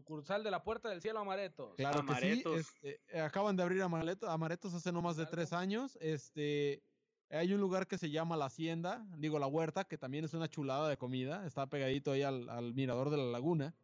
Sucursal 0.00 0.44
de 0.44 0.50
la 0.50 0.62
Puerta 0.62 0.90
del 0.90 1.00
Cielo 1.00 1.20
Amaretos. 1.20 1.74
Claro 1.76 2.00
que 2.04 2.06
sí. 2.06 2.10
Amaretos. 2.12 2.60
este, 2.60 3.00
eh, 3.08 3.20
acaban 3.20 3.56
de 3.56 3.62
abrir 3.62 3.80
Amareto- 3.80 4.28
Amaretos 4.28 4.74
hace 4.74 4.92
no 4.92 5.00
más 5.00 5.16
de 5.16 5.24
tres 5.24 5.54
años. 5.54 5.96
Este, 6.02 6.82
hay 7.30 7.54
un 7.54 7.62
lugar 7.62 7.86
que 7.86 7.96
se 7.96 8.10
llama 8.10 8.36
La 8.36 8.44
Hacienda, 8.44 9.06
digo 9.16 9.38
La 9.38 9.46
Huerta, 9.46 9.84
que 9.84 9.96
también 9.96 10.26
es 10.26 10.34
una 10.34 10.48
chulada 10.50 10.86
de 10.90 10.98
comida. 10.98 11.46
Está 11.46 11.66
pegadito 11.66 12.12
ahí 12.12 12.22
al, 12.22 12.46
al 12.50 12.74
mirador 12.74 13.08
de 13.08 13.16
la 13.16 13.24
laguna. 13.24 13.74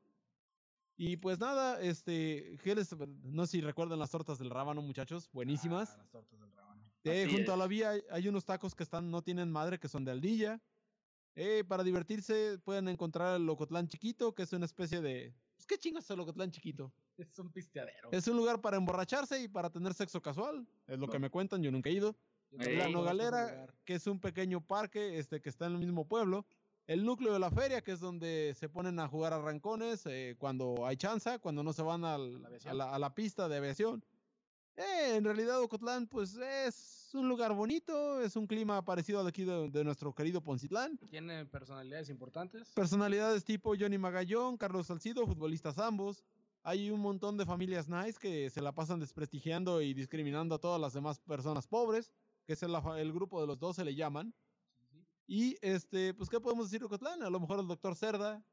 Y 0.98 1.16
pues 1.16 1.38
nada, 1.38 1.80
este, 1.80 2.58
¿qué 2.62 2.74
les- 2.74 2.94
no 3.22 3.46
sé 3.46 3.52
si 3.52 3.60
recuerdan 3.62 3.98
las 3.98 4.10
tortas 4.10 4.38
del 4.38 4.50
rábano, 4.50 4.82
muchachos, 4.82 5.30
buenísimas. 5.32 5.92
Ah, 5.94 5.96
las 5.96 6.10
tortas 6.10 6.38
del 6.38 6.52
rábano. 6.52 6.82
Eh, 7.04 7.26
junto 7.32 7.54
a 7.54 7.56
la 7.56 7.66
vía 7.66 7.88
hay, 7.88 8.02
hay 8.10 8.28
unos 8.28 8.44
tacos 8.44 8.74
que 8.74 8.82
están, 8.82 9.10
no 9.10 9.22
tienen 9.22 9.50
madre, 9.50 9.78
que 9.80 9.88
son 9.88 10.04
de 10.04 10.10
aldilla. 10.12 10.60
Eh, 11.36 11.64
para 11.66 11.82
divertirse 11.82 12.58
pueden 12.62 12.86
encontrar 12.88 13.36
el 13.36 13.46
Locotlán 13.46 13.88
Chiquito, 13.88 14.34
que 14.34 14.42
es 14.42 14.52
una 14.52 14.66
especie 14.66 15.00
de... 15.00 15.34
Pues, 15.62 15.66
¿Qué 15.66 15.78
chingas 15.78 16.04
es 16.04 16.10
el 16.10 16.16
Locotlán 16.16 16.50
Chiquito? 16.50 16.92
Es 17.16 17.38
un 17.38 17.52
pisteadero. 17.52 18.08
Es 18.10 18.26
un 18.26 18.36
lugar 18.36 18.60
para 18.60 18.76
emborracharse 18.76 19.40
y 19.40 19.46
para 19.48 19.70
tener 19.70 19.94
sexo 19.94 20.20
casual. 20.20 20.66
Es 20.88 20.98
lo 20.98 21.06
que 21.08 21.20
me 21.20 21.30
cuentan, 21.30 21.62
yo 21.62 21.70
nunca 21.70 21.88
he 21.88 21.92
ido. 21.92 22.16
Yo 22.50 22.58
Ey. 22.68 22.76
La 22.78 22.88
Nogalera, 22.88 23.66
que 23.84 23.94
es 23.94 24.06
un 24.08 24.18
pequeño 24.18 24.60
parque 24.60 25.18
este, 25.20 25.40
que 25.40 25.48
está 25.48 25.66
en 25.66 25.72
el 25.74 25.78
mismo 25.78 26.06
pueblo. 26.08 26.44
El 26.88 27.04
núcleo 27.04 27.32
de 27.32 27.38
la 27.38 27.50
feria, 27.52 27.80
que 27.80 27.92
es 27.92 28.00
donde 28.00 28.54
se 28.58 28.68
ponen 28.68 28.98
a 28.98 29.06
jugar 29.06 29.32
arrancones 29.32 30.04
eh, 30.06 30.34
cuando 30.36 30.84
hay 30.84 30.96
chanza, 30.96 31.38
cuando 31.38 31.62
no 31.62 31.72
se 31.72 31.82
van 31.82 32.04
al- 32.04 32.42
la 32.42 32.46
a, 32.46 32.48
aviación. 32.48 32.78
la, 32.78 32.94
a 32.94 32.98
la 32.98 33.14
pista 33.14 33.48
de 33.48 33.56
aviación. 33.58 34.04
Eh, 34.74 35.14
en 35.16 35.24
realidad, 35.24 35.60
Ocotlán, 35.60 36.08
pues 36.08 36.34
es 36.36 36.74
un 37.14 37.28
lugar 37.28 37.54
bonito, 37.54 38.20
es 38.20 38.36
un 38.36 38.46
clima 38.46 38.84
parecido 38.84 39.18
al 39.18 39.26
de 39.26 39.28
aquí 39.30 39.44
de, 39.44 39.70
de 39.70 39.84
nuestro 39.84 40.14
querido 40.14 40.42
Poncitlán. 40.42 40.98
Tiene 41.10 41.46
personalidades 41.46 42.08
importantes. 42.08 42.70
Personalidades 42.74 43.44
tipo 43.44 43.74
Johnny 43.78 43.98
Magallón, 43.98 44.56
Carlos 44.56 44.86
Salcido, 44.86 45.26
futbolistas 45.26 45.78
ambos. 45.78 46.24
Hay 46.62 46.90
un 46.90 47.00
montón 47.00 47.36
de 47.36 47.44
familias 47.44 47.88
nice 47.88 48.18
que 48.20 48.48
se 48.50 48.60
la 48.60 48.72
pasan 48.72 49.00
desprestigiando 49.00 49.82
y 49.82 49.94
discriminando 49.94 50.54
a 50.54 50.58
todas 50.58 50.80
las 50.80 50.92
demás 50.92 51.18
personas 51.20 51.66
pobres, 51.66 52.12
que 52.46 52.52
es 52.52 52.62
el, 52.62 52.74
el 52.96 53.12
grupo 53.12 53.40
de 53.40 53.46
los 53.46 53.58
dos 53.58 53.76
se 53.76 53.84
le 53.84 53.94
llaman. 53.94 54.34
Y 55.26 55.56
este, 55.60 56.14
pues, 56.14 56.28
¿qué 56.28 56.40
podemos 56.40 56.66
decir 56.66 56.80
de 56.80 56.86
Ocotlán? 56.86 57.22
A 57.22 57.30
lo 57.30 57.40
mejor 57.40 57.58
el 57.58 57.66
doctor 57.66 57.96
Cerda 57.96 58.44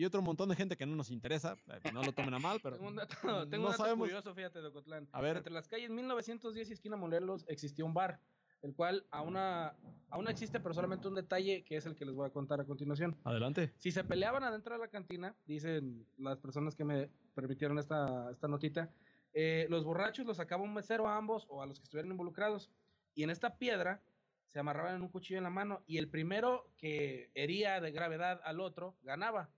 y 0.00 0.04
otro 0.06 0.22
montón 0.22 0.48
de 0.48 0.56
gente 0.56 0.76
que 0.76 0.86
no 0.86 0.96
nos 0.96 1.10
interesa. 1.10 1.56
eh, 1.68 1.80
No 1.94 2.02
lo 2.02 2.12
tomen 2.12 2.34
a 2.34 2.38
mal, 2.38 2.58
pero. 2.62 2.76
Tengo 2.76 2.88
un 2.88 2.96
dato, 2.96 3.14
no 3.24 3.48
tengo 3.48 3.64
un 3.66 3.70
dato 3.72 3.82
sabemos. 3.84 4.06
curioso, 4.08 4.34
fíjate, 4.34 4.60
de 4.60 4.68
Ocotlán. 4.68 5.08
A 5.12 5.20
ver. 5.20 5.36
Entre 5.36 5.52
las 5.52 5.68
calles 5.68 5.90
1910 5.90 6.70
y 6.70 6.72
esquina 6.72 6.96
Morelos 6.96 7.44
existía 7.48 7.84
un 7.84 7.92
bar, 7.94 8.20
el 8.62 8.74
cual 8.74 9.06
aún, 9.10 9.36
a- 9.36 9.74
aún 10.10 10.28
existe, 10.28 10.58
pero 10.60 10.74
solamente 10.74 11.06
un 11.08 11.14
detalle 11.14 11.62
que 11.64 11.76
es 11.76 11.86
el 11.86 11.94
que 11.94 12.04
les 12.04 12.14
voy 12.14 12.26
a 12.26 12.32
contar 12.32 12.60
a 12.60 12.64
continuación. 12.64 13.16
Adelante. 13.24 13.72
Si 13.78 13.90
se 13.92 14.04
peleaban 14.04 14.42
adentro 14.44 14.74
de 14.74 14.80
la 14.80 14.88
cantina, 14.88 15.34
dicen 15.46 16.06
las 16.18 16.38
personas 16.38 16.74
que 16.74 16.84
me 16.84 17.10
permitieron 17.34 17.78
esta, 17.78 18.30
esta 18.30 18.48
notita, 18.48 18.90
eh, 19.32 19.66
los 19.70 19.84
borrachos 19.84 20.26
los 20.26 20.36
sacaba 20.38 20.62
un 20.64 20.74
mesero 20.74 21.06
a 21.06 21.16
ambos 21.16 21.46
o 21.48 21.62
a 21.62 21.66
los 21.66 21.78
que 21.78 21.84
estuvieran 21.84 22.10
involucrados. 22.10 22.70
Y 23.14 23.22
en 23.22 23.30
esta 23.30 23.56
piedra 23.58 24.02
se 24.48 24.58
amarraban 24.58 24.96
en 24.96 25.02
un 25.02 25.08
cuchillo 25.08 25.38
en 25.38 25.44
la 25.44 25.50
mano 25.50 25.82
y 25.86 25.98
el 25.98 26.08
primero 26.08 26.68
que 26.76 27.30
hería 27.34 27.80
de 27.80 27.92
gravedad 27.92 28.40
al 28.44 28.58
otro 28.60 28.96
ganaba. 29.02 29.48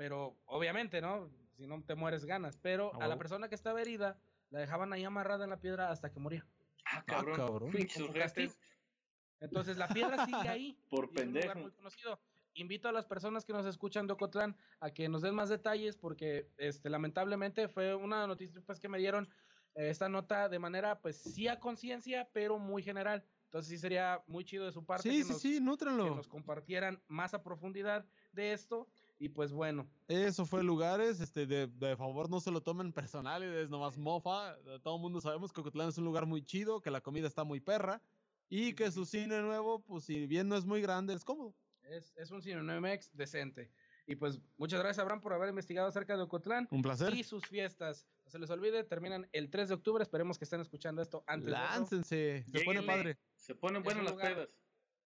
Pero 0.00 0.40
obviamente, 0.46 1.02
¿no? 1.02 1.28
Si 1.58 1.66
no 1.66 1.84
te 1.84 1.94
mueres, 1.94 2.24
ganas. 2.24 2.56
Pero 2.56 2.90
A 2.94 3.04
a 3.04 3.06
la 3.06 3.18
persona 3.18 3.50
que 3.50 3.54
estaba 3.54 3.82
herida 3.82 4.18
la 4.48 4.60
dejaban 4.60 4.94
ahí 4.94 5.04
amarrada 5.04 5.44
en 5.44 5.50
la 5.50 5.60
piedra 5.60 5.90
hasta 5.90 6.10
que 6.10 6.18
moría. 6.18 6.46
Ah, 6.86 7.04
cabrón. 7.06 7.36
cabrón. 7.36 7.70
Retes. 7.70 8.58
Entonces 9.40 9.76
la 9.76 9.88
piedra 9.88 10.24
sigue 10.26 10.48
ahí. 10.48 10.78
Por 10.88 11.10
y 11.12 11.16
es 11.16 11.26
un 11.26 11.34
lugar 11.34 11.52
pendejo. 11.52 11.58
muy 11.58 11.70
conocido. 11.72 12.18
Invito 12.54 12.88
a 12.88 12.92
las 12.92 13.04
personas 13.04 13.44
que 13.44 13.52
nos 13.52 13.66
escuchan 13.66 14.06
de 14.06 14.14
Ocotlán 14.14 14.56
a 14.80 14.90
que 14.90 15.06
nos 15.10 15.20
den 15.20 15.34
más 15.34 15.50
detalles 15.50 15.98
porque 15.98 16.48
este 16.56 16.88
lamentablemente 16.88 17.68
fue 17.68 17.94
una 17.94 18.26
noticia 18.26 18.62
pues, 18.64 18.80
que 18.80 18.88
me 18.88 18.96
dieron 18.96 19.28
eh, 19.74 19.90
esta 19.90 20.08
nota 20.08 20.48
de 20.48 20.58
manera 20.58 20.98
pues 21.02 21.18
sí 21.18 21.46
a 21.46 21.60
conciencia 21.60 22.26
pero 22.32 22.58
muy 22.58 22.82
general. 22.82 23.22
Entonces 23.44 23.68
sí 23.68 23.76
sería 23.76 24.24
muy 24.26 24.46
chido 24.46 24.64
de 24.64 24.72
su 24.72 24.82
parte 24.86 25.10
Sí, 25.10 25.18
que, 25.18 25.24
sí, 25.24 25.32
nos, 25.32 25.42
sí, 25.42 25.54
que 25.56 25.60
nútrenlo. 25.60 26.14
nos 26.14 26.26
compartieran 26.26 27.02
más 27.06 27.34
a 27.34 27.42
profundidad 27.42 28.06
de 28.32 28.54
esto 28.54 28.88
y 29.20 29.28
pues 29.28 29.52
bueno, 29.52 29.86
Eso 30.08 30.46
fue 30.46 30.64
lugares, 30.64 31.20
este, 31.20 31.46
de, 31.46 31.66
de 31.68 31.96
favor 31.96 32.28
no 32.30 32.40
se 32.40 32.50
lo 32.50 32.62
tomen 32.62 32.92
personal, 32.92 33.42
es 33.42 33.68
nomás 33.68 33.98
mofa. 33.98 34.56
Todo 34.82 34.96
el 34.96 35.02
mundo 35.02 35.20
sabemos 35.20 35.52
que 35.52 35.60
Ocotlán 35.60 35.90
es 35.90 35.98
un 35.98 36.04
lugar 36.06 36.24
muy 36.26 36.42
chido, 36.42 36.80
que 36.80 36.90
la 36.90 37.02
comida 37.02 37.28
está 37.28 37.44
muy 37.44 37.60
perra 37.60 38.02
y 38.48 38.72
que 38.74 38.90
su 38.90 39.04
cine 39.04 39.42
nuevo, 39.42 39.80
pues 39.84 40.04
si 40.04 40.26
bien 40.26 40.48
no 40.48 40.56
es 40.56 40.64
muy 40.64 40.80
grande, 40.80 41.12
es 41.14 41.22
cómodo. 41.24 41.54
es, 41.82 42.12
es 42.16 42.30
un 42.30 42.40
CineMX 42.42 43.14
decente. 43.14 43.70
Y 44.06 44.16
pues 44.16 44.40
muchas 44.56 44.80
gracias 44.80 44.98
Abraham 45.00 45.20
por 45.20 45.34
haber 45.34 45.50
investigado 45.50 45.86
acerca 45.86 46.16
de 46.16 46.22
Ocotlán. 46.22 46.66
Un 46.70 46.80
placer. 46.82 47.14
y 47.14 47.22
sus 47.22 47.44
fiestas. 47.46 48.08
No 48.24 48.30
se 48.30 48.38
les 48.38 48.48
olvide, 48.50 48.82
terminan 48.84 49.28
el 49.32 49.50
3 49.50 49.68
de 49.68 49.74
octubre. 49.74 50.02
Esperemos 50.02 50.38
que 50.38 50.44
estén 50.44 50.60
escuchando 50.60 51.02
esto 51.02 51.22
antes 51.26 51.46
de 51.46 51.52
eso. 51.52 51.60
Láncense, 51.60 52.44
se 52.50 52.64
pone 52.64 52.82
padre. 52.82 53.18
Se 53.36 53.54
ponen 53.54 53.82
buenas 53.82 54.04
las 54.04 54.14
pedas. 54.14 54.48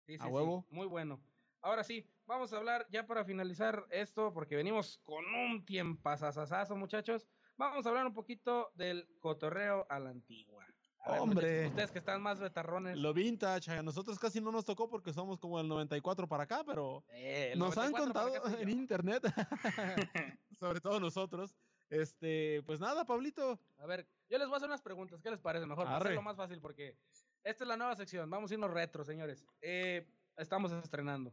Sí, 0.07 0.15
A 0.15 0.19
sí, 0.19 0.25
sí, 0.25 0.29
huevo. 0.31 0.67
muy 0.71 0.87
bueno. 0.87 1.21
Ahora 1.63 1.85
sí, 1.85 2.05
vamos 2.27 2.53
a 2.53 2.57
hablar 2.57 2.87
ya 2.91 3.07
para 3.07 3.25
finalizar 3.25 3.87
esto, 3.91 4.33
porque 4.35 4.57
venimos 4.57 4.99
con 5.05 5.25
un 5.33 5.65
tiempazazazazo, 5.65 6.75
muchachos. 6.75 7.29
Vamos 7.57 7.87
a 7.87 7.89
hablar 7.89 8.05
un 8.07 8.15
poquito 8.15 8.73
del 8.75 9.09
cotorreo 9.21 9.87
a 9.89 10.01
la 10.01 10.11
antigua. 10.11 10.67
A 11.05 11.21
Hombre. 11.21 11.69
ustedes 11.69 11.93
que 11.93 11.99
están 12.01 12.21
más 12.21 12.41
betarrones. 12.41 12.97
Lo 12.99 13.13
vintage, 13.15 13.71
a 13.71 13.83
nosotros 13.83 14.19
casi 14.19 14.41
no 14.41 14.51
nos 14.51 14.65
tocó 14.65 14.89
porque 14.89 15.13
somos 15.13 15.39
como 15.39 15.61
el 15.61 15.69
94 15.69 16.29
para 16.29 16.45
acá, 16.45 16.65
pero 16.65 17.05
Eh, 17.11 17.55
nos 17.57 17.77
han 17.79 17.93
94 17.93 18.13
para 18.13 18.41
contado 18.41 18.61
en 18.61 18.69
internet, 18.69 19.23
sobre 20.59 20.81
todo 20.81 20.99
nosotros. 20.99 21.57
Este, 21.91 22.63
pues 22.65 22.81
nada, 22.81 23.05
Pablito. 23.05 23.61
A 23.79 23.87
ver, 23.87 24.09
yo 24.29 24.39
les 24.39 24.49
voy 24.49 24.55
a 24.55 24.57
hacer 24.57 24.69
unas 24.69 24.83
preguntas. 24.83 25.21
¿Qué 25.23 25.31
les 25.31 25.41
parece? 25.41 25.67
Mejor, 25.67 25.85
para 25.85 25.99
hacerlo 25.99 26.23
más 26.23 26.37
fácil, 26.37 26.61
porque 26.61 26.97
esta 27.45 27.65
es 27.65 27.69
la 27.69 27.77
nueva 27.77 27.95
sección. 27.95 28.29
Vamos 28.31 28.51
a 28.51 28.55
irnos 28.55 28.71
retro, 28.71 29.05
señores. 29.05 29.45
Eh, 29.61 30.09
estamos 30.37 30.73
estrenando. 30.73 31.33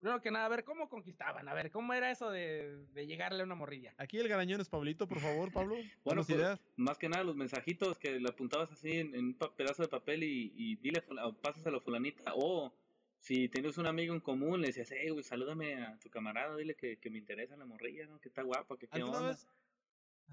Primero 0.00 0.20
que 0.20 0.30
nada, 0.30 0.46
a 0.46 0.48
ver, 0.48 0.64
¿cómo 0.64 0.88
conquistaban? 0.88 1.48
A 1.48 1.54
ver, 1.54 1.70
¿cómo 1.70 1.92
era 1.94 2.10
eso 2.10 2.30
de, 2.30 2.84
de 2.92 3.06
llegarle 3.06 3.40
a 3.42 3.44
una 3.44 3.54
morrilla? 3.54 3.94
Aquí 3.96 4.18
el 4.18 4.28
garañón 4.28 4.60
es 4.60 4.68
Pablito, 4.68 5.08
por 5.08 5.20
favor, 5.20 5.52
Pablo. 5.52 5.74
Bueno, 6.04 6.22
pues, 6.24 6.30
ideas. 6.38 6.60
Más 6.76 6.98
que 6.98 7.08
nada 7.08 7.24
los 7.24 7.36
mensajitos 7.36 7.98
que 7.98 8.20
le 8.20 8.28
apuntabas 8.28 8.70
así 8.70 8.98
en, 8.98 9.14
en 9.14 9.24
un 9.26 9.38
pedazo 9.56 9.82
de 9.82 9.88
papel 9.88 10.22
y, 10.22 10.52
y 10.54 10.76
dile, 10.76 11.02
pásaselo 11.42 11.78
a 11.78 11.80
fulanita. 11.80 12.32
O 12.34 12.72
si 13.18 13.48
tenías 13.48 13.78
un 13.78 13.86
amigo 13.86 14.14
en 14.14 14.20
común, 14.20 14.60
le 14.60 14.68
decías, 14.68 14.90
hey, 14.92 15.08
güey, 15.10 15.24
salúdame 15.24 15.82
a 15.82 15.98
tu 15.98 16.10
camarada, 16.10 16.56
dile 16.56 16.76
que, 16.76 16.98
que 16.98 17.10
me 17.10 17.18
interesa 17.18 17.56
la 17.56 17.64
morrilla, 17.64 18.06
¿no? 18.06 18.20
Que 18.20 18.28
está 18.28 18.42
guapa, 18.42 18.76
que 18.76 18.86
qué 18.86 18.96
¿Alguna 18.96 19.18
onda. 19.18 19.30
vez? 19.30 19.48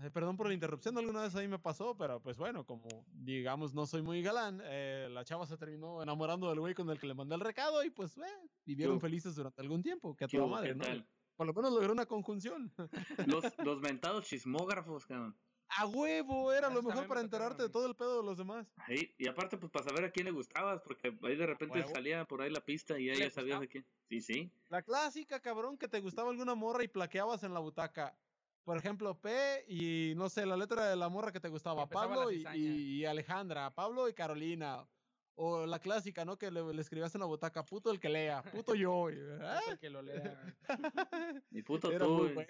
Eh, 0.01 0.09
perdón 0.11 0.37
por 0.37 0.47
la 0.47 0.53
interrupción, 0.53 0.97
alguna 0.97 1.21
vez 1.21 1.35
ahí 1.35 1.47
me 1.47 1.59
pasó, 1.59 1.95
pero 1.97 2.19
pues 2.21 2.37
bueno, 2.37 2.65
como 2.65 2.87
digamos 3.13 3.73
no 3.73 3.85
soy 3.85 4.01
muy 4.01 4.21
galán, 4.21 4.61
eh, 4.63 5.07
la 5.11 5.23
chava 5.23 5.45
se 5.45 5.57
terminó 5.57 6.01
enamorando 6.01 6.49
del 6.49 6.59
güey 6.59 6.73
con 6.73 6.89
el 6.89 6.99
que 6.99 7.07
le 7.07 7.13
mandé 7.13 7.35
el 7.35 7.41
recado 7.41 7.83
y 7.83 7.89
pues 7.89 8.17
eh, 8.17 8.21
vivieron 8.65 8.95
Yo- 8.95 9.01
felices 9.01 9.35
durante 9.35 9.61
algún 9.61 9.81
tiempo, 9.83 10.15
que 10.15 10.25
a 10.25 10.27
¿Qué 10.27 10.37
toda 10.37 10.49
madre, 10.49 10.69
¿Qué 10.69 10.75
¿no? 10.75 10.83
tal? 10.85 11.07
Por 11.35 11.47
lo 11.47 11.53
menos 11.53 11.73
logró 11.73 11.91
una 11.93 12.05
conjunción. 12.05 12.71
Los, 13.27 13.43
los 13.57 13.81
mentados 13.81 14.25
chismógrafos, 14.25 15.05
cabrón. 15.07 15.35
A 15.75 15.87
huevo, 15.87 16.53
era 16.53 16.69
lo 16.69 16.83
mejor 16.83 17.01
me 17.03 17.07
para 17.07 17.21
enterarte 17.21 17.63
a 17.63 17.65
de 17.65 17.71
todo 17.71 17.87
el 17.87 17.95
pedo 17.95 18.17
de 18.17 18.23
los 18.23 18.37
demás. 18.37 18.71
Ahí, 18.77 19.15
y 19.17 19.27
aparte, 19.27 19.57
pues 19.57 19.71
para 19.71 19.85
saber 19.85 20.03
a 20.05 20.11
quién 20.11 20.25
le 20.27 20.31
gustabas, 20.31 20.81
porque 20.83 21.07
ahí 21.23 21.35
de 21.35 21.47
repente 21.47 21.79
huevo. 21.79 21.89
salía 21.95 22.25
por 22.25 22.43
ahí 22.43 22.51
la 22.51 22.59
pista 22.63 22.99
y 22.99 23.09
ahí 23.09 23.15
¿Le 23.17 23.23
ya 23.25 23.31
sabías 23.31 23.57
gustaba? 23.57 23.61
de 23.61 23.67
quién. 23.69 23.85
Sí, 24.07 24.21
sí. 24.21 24.51
La 24.69 24.83
clásica, 24.83 25.39
cabrón, 25.39 25.79
que 25.79 25.87
te 25.87 25.99
gustaba 26.01 26.29
alguna 26.29 26.53
morra 26.53 26.83
y 26.83 26.87
plaqueabas 26.87 27.41
en 27.41 27.55
la 27.55 27.59
butaca. 27.59 28.15
Por 28.63 28.77
ejemplo, 28.77 29.19
P 29.19 29.65
y 29.67 30.13
no 30.15 30.29
sé, 30.29 30.45
la 30.45 30.55
letra 30.55 30.87
de 30.89 30.95
la 30.95 31.09
morra 31.09 31.31
que 31.31 31.39
te 31.39 31.49
gustaba, 31.49 31.87
Pablo 31.87 32.31
y, 32.31 33.05
Alejandra, 33.05 33.73
Pablo 33.73 34.07
y 34.09 34.13
Carolina. 34.13 34.87
O 35.35 35.65
la 35.65 35.79
clásica, 35.79 36.25
¿no? 36.25 36.37
Que 36.37 36.51
le, 36.51 36.61
le 36.73 36.79
escribías 36.79 37.15
en 37.15 37.21
la 37.21 37.25
butaca, 37.25 37.65
puto 37.65 37.89
el 37.89 37.99
que 37.99 38.07
lea, 38.07 38.43
puto 38.43 38.75
yo. 38.75 39.07
Puto 39.07 39.71
el 39.71 39.79
que 39.79 39.89
lo 39.89 40.01
lea. 40.03 40.55
Y 41.49 41.63
puto 41.63 41.91
Era 41.91 42.05
tú. 42.05 42.29
muy. 42.29 42.45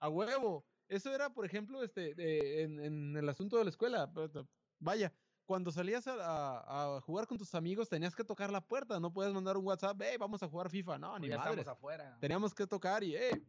A 0.00 0.08
huevo. 0.08 0.66
Eso 0.88 1.14
era, 1.14 1.30
por 1.30 1.46
ejemplo, 1.46 1.84
este, 1.84 2.62
en, 2.62 2.80
en 2.80 3.16
el 3.16 3.28
asunto 3.28 3.56
de 3.58 3.64
la 3.64 3.70
escuela. 3.70 4.10
Pero, 4.12 4.48
Vaya, 4.80 5.12
cuando 5.46 5.70
salías 5.70 6.06
a, 6.08 6.14
a- 6.14 6.96
a 6.96 7.00
jugar 7.00 7.28
con 7.28 7.38
tus 7.38 7.54
amigos 7.54 7.88
tenías 7.88 8.16
que 8.16 8.24
tocar 8.24 8.50
la 8.50 8.60
puerta. 8.60 8.98
No 8.98 9.12
puedes 9.12 9.32
mandar 9.32 9.56
un 9.56 9.64
WhatsApp, 9.66 9.96
hey, 10.02 10.16
vamos 10.18 10.42
a 10.42 10.48
jugar 10.48 10.68
FIFA. 10.68 10.98
No, 10.98 11.10
Pues 11.10 11.22
ni 11.22 11.28
ya 11.28 11.38
madre. 11.38 11.60
estamos 11.60 11.68
afuera. 11.78 12.18
Teníamos 12.20 12.52
que 12.52 12.66
tocar 12.66 13.04
y, 13.04 13.14
hey, 13.16 13.40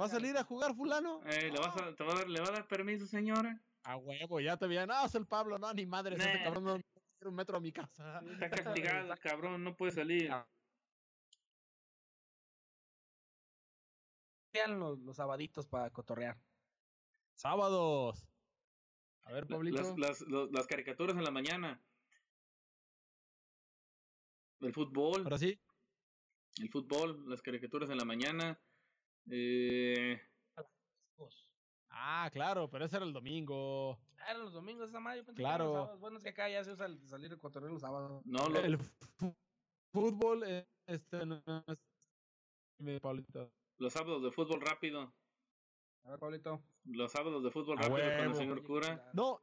¿va 0.00 0.06
a 0.06 0.08
salir 0.08 0.36
a 0.36 0.44
jugar 0.44 0.74
fulano? 0.74 1.20
Eh, 1.26 1.50
¿le, 1.50 1.58
vas 1.58 1.76
a, 1.80 1.94
te 1.94 2.04
va 2.04 2.12
a 2.12 2.16
dar, 2.16 2.28
¿Le 2.28 2.40
va 2.40 2.48
a 2.48 2.52
dar 2.52 2.66
permiso, 2.68 3.06
señora? 3.06 3.60
A 3.84 3.96
huevo, 3.96 4.40
ya 4.40 4.56
te 4.56 4.66
veían. 4.66 4.88
No, 4.88 5.04
es 5.04 5.14
el 5.14 5.26
Pablo, 5.26 5.58
no, 5.58 5.72
ni 5.74 5.84
madre, 5.86 6.16
ese 6.16 6.32
Nah. 6.34 6.42
cabrón 6.44 6.64
no 6.64 6.80
un 7.28 7.34
metro 7.34 7.56
a 7.56 7.60
mi 7.60 7.72
casa. 7.72 8.20
Está 8.32 8.50
castigado, 8.50 9.14
cabrón, 9.22 9.64
no 9.64 9.74
puede 9.74 9.92
salir. 9.92 10.30
Ah. 10.30 10.46
Sean 14.52 14.78
los, 14.78 14.98
los 15.00 15.16
sabaditos 15.16 15.66
para 15.66 15.90
cotorrear. 15.90 16.38
Sábados. 17.34 18.26
A 19.24 19.32
ver, 19.32 19.46
Pablito. 19.46 19.78
Las, 19.82 19.98
las, 19.98 20.20
los- 20.22 20.52
las 20.52 20.66
caricaturas 20.66 21.16
en 21.16 21.24
la 21.24 21.30
mañana. 21.30 21.82
El 24.60 24.72
fútbol, 24.72 25.22
Ahora 25.24 25.38
sí. 25.38 25.58
el 26.58 26.70
fútbol, 26.70 27.28
las 27.28 27.42
caricaturas 27.42 27.90
en 27.90 27.96
la 27.98 28.04
mañana. 28.04 28.60
Eh, 29.30 30.20
Ah, 31.96 32.28
claro, 32.32 32.68
pero 32.68 32.84
ese 32.84 32.96
era 32.96 33.04
el 33.06 33.12
domingo. 33.12 33.98
Ah, 34.18 34.30
eran 34.30 34.42
los 34.42 34.52
domingos 34.52 34.88
esa 34.88 34.98
madre. 35.00 35.18
yo 35.20 35.24
pensé 35.24 35.36
que 35.36 35.42
Claro. 35.42 35.64
eran 35.64 35.68
los 35.74 35.82
sábados. 35.84 36.00
Bueno, 36.00 36.16
es 36.18 36.22
que 36.24 36.28
acá 36.30 36.48
ya 36.50 36.64
se 36.64 36.72
usa 36.72 36.86
el 36.86 37.08
salir 37.08 37.30
de 37.30 37.38
cotorreo 37.38 37.70
los 37.70 37.80
sábados. 37.80 38.20
no, 38.26 38.48
lo- 38.48 38.58
El 38.58 38.78
fútbol, 39.92 40.42
eh, 40.44 40.66
este, 40.86 41.24
no 41.24 41.40
es- 41.68 43.00
Pablito. 43.00 43.50
los 43.78 43.92
sábados 43.92 44.22
de 44.24 44.32
fútbol 44.32 44.60
rápido. 44.60 45.14
A 46.02 46.10
ver, 46.10 46.18
Pablito. 46.18 46.60
Los 46.84 47.12
sábados 47.12 47.42
de 47.44 47.50
fútbol 47.52 47.78
rápido 47.78 47.96
con 48.18 48.26
el 48.26 48.34
señor 48.34 48.58
Oye, 48.58 48.66
cura. 48.66 48.94
claro. 48.96 49.10
No. 49.14 49.40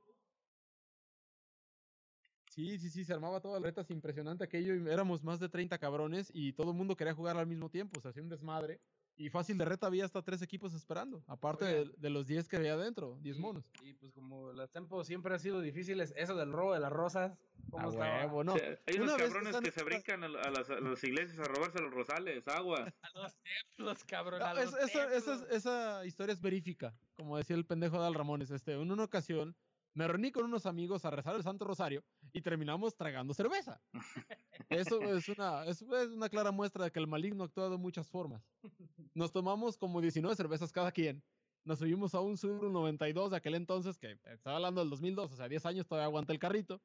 Sí, 2.50 2.78
sí, 2.80 2.90
sí, 2.90 3.06
se 3.06 3.14
armaba 3.14 3.40
toda 3.40 3.60
la 3.62 3.66
retas 3.68 3.90
impresionante 3.92 4.44
aquello. 4.44 4.76
y 4.76 4.90
éramos 4.92 5.24
más 5.24 5.40
de 5.40 5.48
30 5.48 5.78
cabrones 5.80 6.30
y 6.34 6.52
todo 6.52 6.72
el 6.72 6.78
mundo 6.78 6.98
quería 6.98 7.14
jugar 7.16 7.38
al 7.38 7.48
mismo 7.48 7.70
tiempo. 7.70 8.02
Se 8.02 8.10
hacía 8.10 8.22
un 8.22 8.28
desmadre. 8.30 8.82
Y 9.22 9.30
fácil 9.30 9.56
de 9.56 9.66
reta 9.66 9.86
había 9.86 10.04
hasta 10.04 10.24
tres 10.24 10.42
equipos 10.42 10.74
esperando. 10.74 11.24
Aparte 11.28 11.86
de, 11.96 12.10
los 12.10 12.26
10 12.26 12.48
que 12.48 12.56
había 12.58 12.74
adentro, 12.74 13.20
10 13.22 13.38
Y- 13.38 13.40
monos. 13.40 13.64
Y, 13.84 13.94
pues 13.94 14.12
como 14.14 14.52
los 14.52 14.72
tiempos 14.72 15.06
siempre 15.06 15.32
han 15.34 15.40
sido 15.40 15.62
difíciles, 15.62 16.12
eso 16.18 16.36
del 16.36 16.52
robo 16.52 16.74
de 16.74 16.80
las 16.80 16.92
rosas, 16.92 17.38
¿cómo 17.70 17.86
A 17.86 17.90
estaba? 17.92 18.18
huevo, 18.26 18.44
no. 18.44 18.54
O 18.56 18.58
sea, 18.58 18.80
hay 18.88 18.96
unos 19.00 19.16
cabrones 19.18 19.50
están 19.50 19.64
que 19.64 19.72
se 19.72 19.84
brincan 19.84 20.24
a, 20.24 20.28
la- 20.28 20.42
a 20.42 20.50
las, 20.50 20.70
a 20.72 20.80
las 20.80 21.04
iglesias 21.04 21.38
a 21.38 21.44
robarse 21.44 21.80
los 21.80 21.94
rosales, 21.94 22.48
aguas. 22.48 22.92
A 23.04 23.20
los 23.22 23.36
templos, 23.44 24.04
cabrón. 24.06 24.40
No, 24.40 24.46
a 24.46 24.64
es- 24.64 24.72
los 24.72 24.80
esa, 24.82 25.14
esa- 25.16 25.48
esa 25.52 26.06
historia 26.08 26.34
es 26.34 26.42
verífica, 26.42 26.96
como 27.16 27.38
decía 27.38 27.56
el 27.56 27.66
pendejo 27.68 28.00
de 28.02 28.08
Al 28.08 28.16
Ramones. 28.16 28.50
Este, 28.50 28.74
en 28.74 28.92
una 28.92 29.04
ocasión 29.04 29.56
me 29.94 30.08
reuní 30.08 30.32
con 30.32 30.46
unos 30.46 30.66
amigos 30.66 31.04
a 31.06 31.12
rezar 31.12 31.36
el 31.36 31.44
Santo 31.44 31.66
Rosario 31.66 32.02
y 32.34 32.42
terminamos 32.42 32.96
tragando 32.96 33.34
cerveza. 33.36 33.82
Eso 34.70 35.02
es 35.02 35.28
una, 35.28 35.66
es, 35.66 35.82
es 35.82 36.08
una 36.12 36.30
clara 36.30 36.52
muestra 36.52 36.86
de 36.86 36.92
que 36.92 37.00
el 37.00 37.08
maligno 37.08 37.44
actúa 37.44 37.70
de 37.70 37.78
muchas 37.78 38.08
formas. 38.10 38.42
Nos 39.14 39.32
tomamos 39.32 39.78
como 39.78 40.02
19 40.02 40.36
cervezas 40.36 40.72
cada 40.72 40.92
quien. 40.92 41.24
Nos 41.64 41.80
subimos 41.80 42.16
a 42.16 42.22
un 42.22 42.38
Subaru 42.38 42.72
92 42.72 43.32
de 43.32 43.38
aquel 43.38 43.56
entonces, 43.56 43.98
que 43.98 44.18
estaba 44.26 44.56
hablando 44.56 44.82
del 44.82 44.90
2002, 44.90 45.32
o 45.32 45.36
sea, 45.36 45.48
10 45.48 45.66
años 45.66 45.88
todavía 45.88 46.06
aguanta 46.06 46.34
el 46.34 46.40
carrito. 46.40 46.82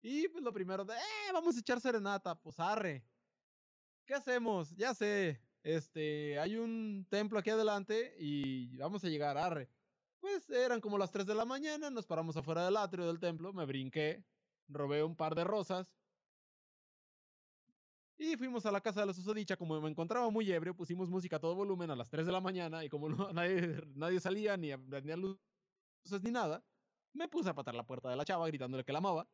Y 0.00 0.28
pues 0.28 0.42
lo 0.42 0.52
primero 0.52 0.84
de, 0.84 0.94
eh, 0.94 1.32
vamos 1.32 1.56
a 1.56 1.60
echar 1.60 1.80
serenata, 1.80 2.34
pues 2.34 2.58
arre. 2.58 3.04
¿Qué 4.06 4.14
hacemos? 4.14 4.74
Ya 4.76 4.94
sé, 4.94 5.40
este, 5.62 6.38
hay 6.38 6.56
un 6.56 7.06
templo 7.08 7.38
aquí 7.38 7.50
adelante 7.50 8.14
y 8.18 8.76
vamos 8.78 9.04
a 9.04 9.08
llegar, 9.08 9.36
arre. 9.36 9.68
Pues 10.20 10.48
eran 10.50 10.80
como 10.80 10.98
las 10.98 11.10
3 11.10 11.26
de 11.26 11.34
la 11.34 11.44
mañana, 11.44 11.90
nos 11.90 12.06
paramos 12.06 12.36
afuera 12.36 12.64
del 12.64 12.76
atrio 12.76 13.06
del 13.06 13.20
templo, 13.20 13.52
me 13.52 13.66
brinqué, 13.66 14.24
robé 14.68 15.02
un 15.02 15.16
par 15.16 15.34
de 15.34 15.44
rosas. 15.44 15.92
Y 18.22 18.36
fuimos 18.36 18.64
a 18.66 18.70
la 18.70 18.80
casa 18.80 19.00
de 19.00 19.06
la 19.06 19.12
susodicha, 19.12 19.56
como 19.56 19.80
me 19.80 19.90
encontraba 19.90 20.30
muy 20.30 20.48
ebrio, 20.52 20.76
pusimos 20.76 21.10
música 21.10 21.36
a 21.36 21.38
todo 21.40 21.56
volumen 21.56 21.90
a 21.90 21.96
las 21.96 22.08
3 22.08 22.24
de 22.24 22.30
la 22.30 22.40
mañana 22.40 22.84
y 22.84 22.88
como 22.88 23.08
no, 23.08 23.16
nadie, 23.32 23.82
nadie 23.96 24.20
salía 24.20 24.56
ni 24.56 24.70
a 24.70 24.78
prender 24.78 25.18
luces 25.18 26.22
ni 26.22 26.30
nada, 26.30 26.64
me 27.14 27.26
puse 27.26 27.50
a 27.50 27.54
patar 27.54 27.74
la 27.74 27.84
puerta 27.84 28.08
de 28.10 28.14
la 28.14 28.24
chava 28.24 28.46
gritándole 28.46 28.84
que 28.84 28.92
la 28.92 28.98
amaba. 28.98 29.28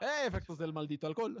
¡Eh, 0.00 0.26
efectos 0.26 0.58
del 0.58 0.72
maldito 0.72 1.06
alcohol! 1.06 1.38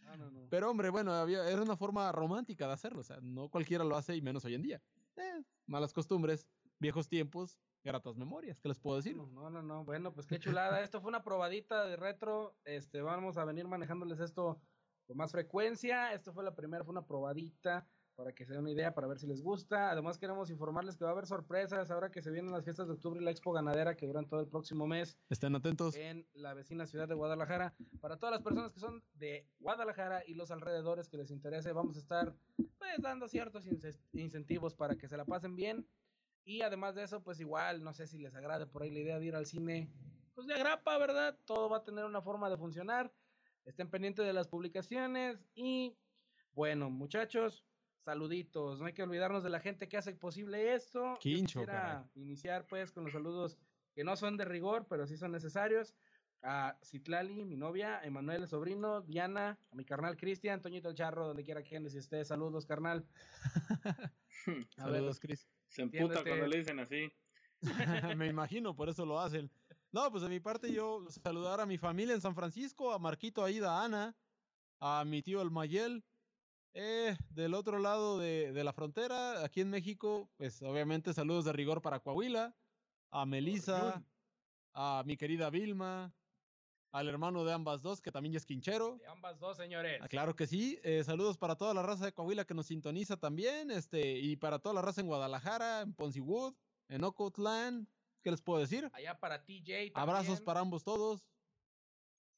No, 0.00 0.16
no, 0.16 0.30
no. 0.30 0.48
Pero 0.48 0.70
hombre, 0.70 0.88
bueno, 0.88 1.12
había, 1.12 1.46
era 1.46 1.60
una 1.60 1.76
forma 1.76 2.10
romántica 2.12 2.66
de 2.66 2.72
hacerlo, 2.72 3.00
o 3.00 3.04
sea, 3.04 3.18
no 3.20 3.50
cualquiera 3.50 3.84
lo 3.84 3.94
hace 3.94 4.16
y 4.16 4.22
menos 4.22 4.42
hoy 4.46 4.54
en 4.54 4.62
día. 4.62 4.82
Eh, 5.16 5.44
malas 5.66 5.92
costumbres, 5.92 6.46
viejos 6.78 7.08
tiempos, 7.08 7.58
gratas 7.84 8.16
memorias, 8.16 8.58
¿qué 8.58 8.68
les 8.68 8.78
puedo 8.78 8.96
decir? 8.96 9.18
No, 9.18 9.26
no, 9.26 9.50
no, 9.50 9.60
no. 9.60 9.84
Bueno, 9.84 10.14
pues 10.14 10.26
qué 10.26 10.38
chulada. 10.38 10.80
Esto 10.80 11.02
fue 11.02 11.10
una 11.10 11.22
probadita 11.22 11.84
de 11.84 11.96
retro. 11.96 12.56
Este, 12.64 13.02
vamos 13.02 13.36
a 13.36 13.44
venir 13.44 13.68
manejándoles 13.68 14.18
esto 14.20 14.62
con 15.10 15.16
más 15.16 15.32
frecuencia. 15.32 16.12
Esto 16.12 16.32
fue 16.32 16.44
la 16.44 16.54
primera, 16.54 16.84
fue 16.84 16.92
una 16.92 17.04
probadita 17.04 17.84
para 18.14 18.32
que 18.32 18.44
se 18.44 18.52
den 18.52 18.60
una 18.62 18.70
idea, 18.70 18.94
para 18.94 19.08
ver 19.08 19.18
si 19.18 19.26
les 19.26 19.42
gusta. 19.42 19.90
Además 19.90 20.18
queremos 20.18 20.50
informarles 20.50 20.96
que 20.96 21.02
va 21.02 21.10
a 21.10 21.14
haber 21.14 21.26
sorpresas 21.26 21.90
ahora 21.90 22.12
que 22.12 22.22
se 22.22 22.30
vienen 22.30 22.52
las 22.52 22.62
fiestas 22.62 22.86
de 22.86 22.92
octubre 22.92 23.20
y 23.20 23.24
la 23.24 23.32
Expo 23.32 23.50
Ganadera 23.52 23.96
que 23.96 24.06
duran 24.06 24.28
todo 24.28 24.38
el 24.40 24.46
próximo 24.46 24.86
mes 24.86 25.18
Estén 25.28 25.56
atentos. 25.56 25.96
en 25.96 26.28
la 26.34 26.54
vecina 26.54 26.86
ciudad 26.86 27.08
de 27.08 27.14
Guadalajara. 27.16 27.74
Para 28.00 28.18
todas 28.18 28.34
las 28.34 28.42
personas 28.42 28.70
que 28.70 28.78
son 28.78 29.02
de 29.14 29.48
Guadalajara 29.58 30.22
y 30.24 30.34
los 30.34 30.52
alrededores 30.52 31.08
que 31.08 31.16
les 31.16 31.32
interese, 31.32 31.72
vamos 31.72 31.96
a 31.96 31.98
estar 31.98 32.36
pues 32.78 33.00
dando 33.00 33.26
ciertos 33.26 33.66
ince- 33.66 33.98
incentivos 34.12 34.74
para 34.76 34.94
que 34.94 35.08
se 35.08 35.16
la 35.16 35.24
pasen 35.24 35.56
bien. 35.56 35.88
Y 36.44 36.62
además 36.62 36.94
de 36.94 37.02
eso, 37.02 37.20
pues 37.20 37.40
igual, 37.40 37.82
no 37.82 37.92
sé 37.94 38.06
si 38.06 38.18
les 38.18 38.36
agrade 38.36 38.66
por 38.66 38.84
ahí 38.84 38.90
la 38.92 39.00
idea 39.00 39.18
de 39.18 39.26
ir 39.26 39.34
al 39.34 39.46
cine, 39.46 39.90
pues 40.36 40.46
de 40.46 40.54
agrapa, 40.54 40.96
¿verdad? 40.98 41.36
Todo 41.46 41.68
va 41.68 41.78
a 41.78 41.84
tener 41.84 42.04
una 42.04 42.22
forma 42.22 42.48
de 42.48 42.56
funcionar. 42.56 43.12
Estén 43.64 43.90
pendientes 43.90 44.26
de 44.26 44.32
las 44.32 44.48
publicaciones 44.48 45.44
y 45.54 45.96
bueno, 46.52 46.90
muchachos, 46.90 47.64
saluditos. 48.04 48.80
No 48.80 48.86
hay 48.86 48.92
que 48.92 49.02
olvidarnos 49.02 49.42
de 49.44 49.50
la 49.50 49.60
gente 49.60 49.88
que 49.88 49.96
hace 49.96 50.14
posible 50.14 50.74
esto. 50.74 51.16
Quincho, 51.20 51.60
quisiera 51.60 51.82
caray. 51.82 52.04
iniciar 52.14 52.66
pues 52.66 52.92
con 52.92 53.04
los 53.04 53.12
saludos 53.12 53.58
que 53.94 54.04
no 54.04 54.16
son 54.16 54.36
de 54.36 54.44
rigor, 54.44 54.86
pero 54.88 55.06
sí 55.06 55.16
son 55.16 55.32
necesarios. 55.32 55.94
A 56.42 56.78
Citlali, 56.82 57.44
mi 57.44 57.56
novia, 57.56 58.00
Emanuel, 58.02 58.42
el 58.42 58.48
sobrino, 58.48 59.02
Diana, 59.02 59.58
a 59.70 59.74
mi 59.74 59.84
carnal 59.84 60.16
Cristian, 60.16 60.62
Toñito 60.62 60.88
el 60.88 60.94
Charro, 60.94 61.26
donde 61.26 61.44
quiera 61.44 61.62
que 61.62 61.76
andes 61.76 61.94
y 61.94 61.98
esté. 61.98 62.24
Saludos, 62.24 62.64
carnal. 62.64 63.06
Saludos, 64.74 65.20
Chris. 65.20 65.46
Se 65.68 65.82
emputa 65.82 66.22
cuando 66.22 66.46
le 66.46 66.56
dicen 66.56 66.80
así. 66.80 67.12
Me 68.16 68.26
imagino, 68.26 68.74
por 68.74 68.88
eso 68.88 69.04
lo 69.04 69.20
hacen. 69.20 69.50
No, 69.92 70.08
pues 70.10 70.22
de 70.22 70.28
mi 70.28 70.38
parte 70.38 70.72
yo 70.72 71.04
saludar 71.10 71.60
a 71.60 71.66
mi 71.66 71.76
familia 71.76 72.14
en 72.14 72.20
San 72.20 72.34
Francisco, 72.34 72.92
a 72.92 72.98
Marquito, 72.98 73.42
Aida, 73.44 73.84
Ana, 73.84 74.16
a 74.80 75.04
mi 75.04 75.22
tío 75.22 75.42
el 75.42 75.50
Mayel. 75.50 76.04
Eh, 76.72 77.16
del 77.30 77.54
otro 77.54 77.80
lado 77.80 78.18
de, 78.18 78.52
de 78.52 78.62
la 78.62 78.72
frontera, 78.72 79.44
aquí 79.44 79.60
en 79.60 79.70
México, 79.70 80.30
pues 80.36 80.62
obviamente 80.62 81.12
saludos 81.12 81.44
de 81.44 81.52
rigor 81.52 81.82
para 81.82 81.98
Coahuila, 81.98 82.54
a 83.10 83.26
Melissa, 83.26 83.92
Jun. 83.94 84.06
a 84.74 85.02
mi 85.04 85.16
querida 85.16 85.50
Vilma, 85.50 86.14
al 86.92 87.08
hermano 87.08 87.44
de 87.44 87.52
ambas 87.52 87.82
dos, 87.82 88.00
que 88.00 88.12
también 88.12 88.36
es 88.36 88.46
quinchero. 88.46 88.98
De 88.98 89.08
ambas 89.08 89.40
dos, 89.40 89.56
señores. 89.56 89.98
Ah, 90.00 90.06
claro 90.06 90.36
que 90.36 90.46
sí. 90.46 90.78
eh, 90.84 91.02
saludos 91.02 91.38
para 91.38 91.56
toda 91.56 91.74
la 91.74 91.82
raza 91.82 92.04
de 92.04 92.12
Coahuila 92.12 92.44
que 92.44 92.54
nos 92.54 92.66
sintoniza 92.66 93.16
también. 93.16 93.72
Este, 93.72 94.18
y 94.20 94.36
para 94.36 94.60
toda 94.60 94.76
la 94.76 94.82
raza 94.82 95.00
en 95.00 95.08
Guadalajara, 95.08 95.80
en 95.80 95.94
Ponce 95.94 96.20
Wood, 96.20 96.54
en 96.88 97.02
Ocotlán. 97.02 97.88
¿Qué 98.22 98.30
les 98.30 98.42
puedo 98.42 98.60
decir? 98.60 98.88
Allá 98.92 99.18
para 99.18 99.44
TJ. 99.44 99.92
Abrazos 99.94 100.26
también. 100.26 100.44
para 100.44 100.60
ambos 100.60 100.84
todos. 100.84 101.26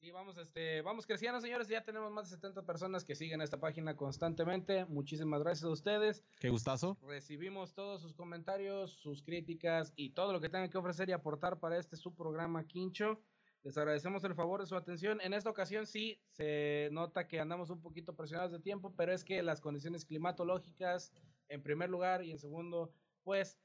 Sí, 0.03 0.11
vamos, 0.11 0.37
este, 0.37 0.81
vamos 0.81 1.07
creciendo, 1.07 1.39
señores. 1.39 1.69
Ya 1.69 1.85
tenemos 1.85 2.11
más 2.11 2.29
de 2.29 2.35
70 2.35 2.65
personas 2.65 3.05
que 3.05 3.15
siguen 3.15 3.39
esta 3.39 3.61
página 3.61 3.95
constantemente. 3.95 4.83
Muchísimas 4.85 5.41
gracias 5.41 5.63
a 5.63 5.69
ustedes. 5.69 6.25
Qué 6.41 6.49
gustazo. 6.49 6.97
Recibimos 7.03 7.73
todos 7.73 8.01
sus 8.01 8.13
comentarios, 8.13 8.91
sus 8.91 9.23
críticas 9.23 9.93
y 9.95 10.09
todo 10.09 10.33
lo 10.33 10.41
que 10.41 10.49
tengan 10.49 10.69
que 10.69 10.77
ofrecer 10.77 11.07
y 11.07 11.13
aportar 11.13 11.59
para 11.59 11.77
este 11.77 11.95
su 11.95 12.13
programa 12.13 12.67
Quincho. 12.67 13.21
Les 13.63 13.77
agradecemos 13.77 14.25
el 14.25 14.35
favor 14.35 14.59
de 14.59 14.67
su 14.67 14.75
atención. 14.75 15.21
En 15.21 15.33
esta 15.33 15.49
ocasión 15.49 15.87
sí 15.87 16.19
se 16.31 16.89
nota 16.91 17.25
que 17.25 17.39
andamos 17.39 17.69
un 17.69 17.79
poquito 17.79 18.13
presionados 18.13 18.51
de 18.51 18.59
tiempo, 18.59 18.93
pero 18.97 19.13
es 19.13 19.23
que 19.23 19.41
las 19.41 19.61
condiciones 19.61 20.03
climatológicas, 20.03 21.13
en 21.47 21.63
primer 21.63 21.89
lugar, 21.89 22.25
y 22.25 22.31
en 22.31 22.39
segundo, 22.39 22.91
pues 23.23 23.57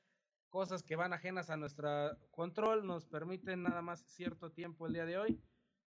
cosas 0.49 0.83
que 0.83 0.97
van 0.97 1.13
ajenas 1.13 1.51
a 1.51 1.57
nuestro 1.57 2.17
control, 2.31 2.87
nos 2.87 3.07
permiten 3.07 3.63
nada 3.63 3.83
más 3.83 4.05
cierto 4.07 4.51
tiempo 4.53 4.87
el 4.87 4.95
día 4.95 5.07
de 5.07 5.19
hoy. 5.19 5.41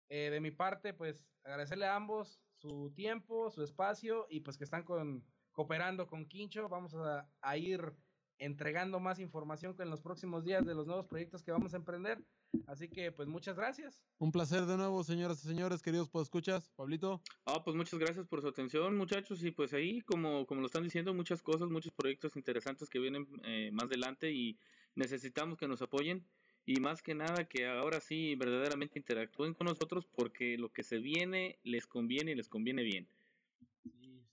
Eh, 0.10 0.30
de 0.32 0.40
mi 0.40 0.52
parte, 0.52 0.94
pues 0.94 1.26
agradecerle 1.44 1.86
a 1.86 1.96
ambos 1.96 2.42
su 2.56 2.92
tiempo, 2.96 3.52
su 3.52 3.64
espacio 3.64 4.28
y 4.30 4.42
pues 4.42 4.58
que 4.58 4.64
están 4.64 4.84
con, 4.84 5.24
cooperando 5.52 6.08
con 6.08 6.26
Quincho. 6.26 6.68
Vamos 6.68 6.94
a, 6.96 7.30
a 7.42 7.58
ir 7.58 7.94
entregando 8.38 9.00
más 9.00 9.20
información 9.20 9.76
en 9.80 9.90
los 9.90 10.02
próximos 10.02 10.44
días 10.44 10.66
de 10.66 10.74
los 10.74 10.88
nuevos 10.88 11.08
proyectos 11.08 11.44
que 11.44 11.52
vamos 11.52 11.74
a 11.74 11.78
emprender. 11.78 12.24
Así 12.68 12.88
que 12.90 13.12
pues 13.12 13.28
muchas 13.28 13.56
gracias. 13.56 14.02
Un 14.18 14.32
placer 14.32 14.66
de 14.66 14.78
nuevo, 14.78 15.04
señoras 15.04 15.44
y 15.44 15.48
señores, 15.48 15.82
queridos 15.82 16.10
escuchas. 16.16 16.70
Pablito, 16.76 17.22
Ah, 17.46 17.64
pues 17.64 17.76
muchas 17.76 18.00
gracias 18.00 18.28
por 18.28 18.42
su 18.42 18.48
atención, 18.48 18.96
muchachos. 18.98 19.44
Y 19.44 19.52
pues 19.52 19.74
ahí, 19.74 20.02
como, 20.02 20.46
como 20.46 20.62
lo 20.62 20.68
están 20.68 20.84
diciendo, 20.84 21.14
muchas 21.14 21.42
cosas, 21.42 21.70
muchos 21.70 21.94
proyectos 21.94 22.36
interesantes 22.36 22.90
que 22.90 23.00
vienen 23.00 23.28
eh, 23.44 23.70
más 23.72 23.86
adelante 23.86 24.32
y 24.32 24.58
necesitamos 24.96 25.58
que 25.58 25.68
nos 25.68 25.82
apoyen. 25.82 26.26
Y 26.66 26.80
más 26.80 27.02
que 27.02 27.16
nada, 27.16 27.46
que 27.46 27.68
ahora 27.68 28.00
sí 28.00 28.36
verdaderamente 28.36 29.00
interactúen 29.00 29.54
con 29.54 29.66
nosotros 29.68 30.06
porque 30.06 30.58
lo 30.58 30.70
que 30.70 30.84
se 30.84 31.00
viene 31.00 31.58
les 31.64 31.88
conviene 31.88 32.32
y 32.32 32.36
les 32.36 32.48
conviene 32.50 32.84
bien. 32.84 33.08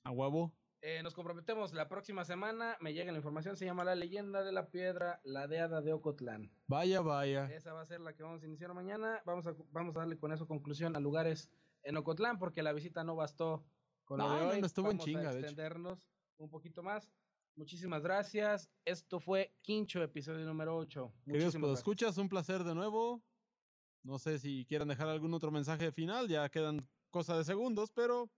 a 0.04 0.10
huevo. 0.10 0.52
Eh, 0.82 1.02
nos 1.02 1.14
comprometemos 1.14 1.72
la 1.72 1.88
próxima 1.88 2.24
semana. 2.24 2.76
Me 2.80 2.92
llega 2.92 3.10
la 3.10 3.18
información. 3.18 3.56
Se 3.56 3.64
llama 3.64 3.82
La 3.84 3.94
leyenda 3.94 4.44
de 4.44 4.52
la 4.52 4.68
piedra, 4.70 5.20
la 5.24 5.48
deada 5.48 5.80
de 5.80 5.92
Ocotlán. 5.92 6.50
Vaya, 6.66 7.00
vaya. 7.00 7.46
Esa 7.52 7.72
va 7.72 7.80
a 7.80 7.86
ser 7.86 8.00
la 8.00 8.14
que 8.14 8.22
vamos 8.22 8.42
a 8.42 8.46
iniciar 8.46 8.72
mañana. 8.74 9.20
Vamos 9.24 9.46
a, 9.46 9.54
vamos 9.72 9.96
a 9.96 10.00
darle 10.00 10.18
con 10.18 10.32
eso 10.32 10.46
conclusión 10.46 10.94
a 10.94 11.00
lugares 11.00 11.50
en 11.82 11.96
Ocotlán 11.96 12.38
porque 12.38 12.62
la 12.62 12.72
visita 12.72 13.02
no 13.04 13.16
bastó 13.16 13.64
con 14.04 14.18
lo 14.18 14.28
No, 14.28 14.34
de 14.36 14.40
no, 14.44 14.48
hoy. 14.50 14.60
no 14.60 14.66
estuvo 14.66 14.90
en 14.90 14.98
vamos 14.98 15.04
chinga, 15.06 15.20
a 15.30 15.32
de 15.32 15.38
hecho. 15.40 15.46
extendernos 15.48 16.08
un 16.38 16.50
poquito 16.50 16.82
más. 16.82 17.10
Muchísimas 17.56 18.02
gracias. 18.02 18.70
Esto 18.84 19.18
fue 19.18 19.54
Quincho, 19.62 20.02
episodio 20.02 20.44
número 20.44 20.76
8. 20.76 21.12
Queridos 21.24 21.54
gracias. 21.54 21.78
escuchas, 21.78 22.18
un 22.18 22.28
placer 22.28 22.62
de 22.64 22.74
nuevo. 22.74 23.22
No 24.02 24.18
sé 24.18 24.38
si 24.38 24.66
quieren 24.66 24.86
dejar 24.88 25.08
algún 25.08 25.32
otro 25.34 25.50
mensaje 25.50 25.90
final, 25.90 26.28
ya 26.28 26.48
quedan 26.50 26.86
cosa 27.10 27.36
de 27.38 27.44
segundos, 27.44 27.90
pero 27.90 28.30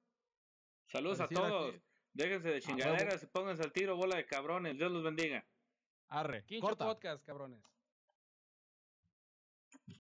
Saludos 0.87 1.21
a 1.21 1.29
todos. 1.29 1.73
que- 1.73 1.83
Déjense 2.13 2.49
de 2.49 2.61
chingaderas, 2.61 3.27
pónganse 3.27 3.63
al 3.63 3.73
tiro, 3.73 3.97
bola 3.97 4.17
de 4.17 4.27
cabrones. 4.27 4.77
Dios 4.77 4.91
los 4.91 5.03
bendiga. 5.03 5.45
arre, 6.09 6.45
Quincho 6.45 6.67
corta. 6.67 6.87
Podcast, 6.87 7.25
cabrones. 7.25 7.61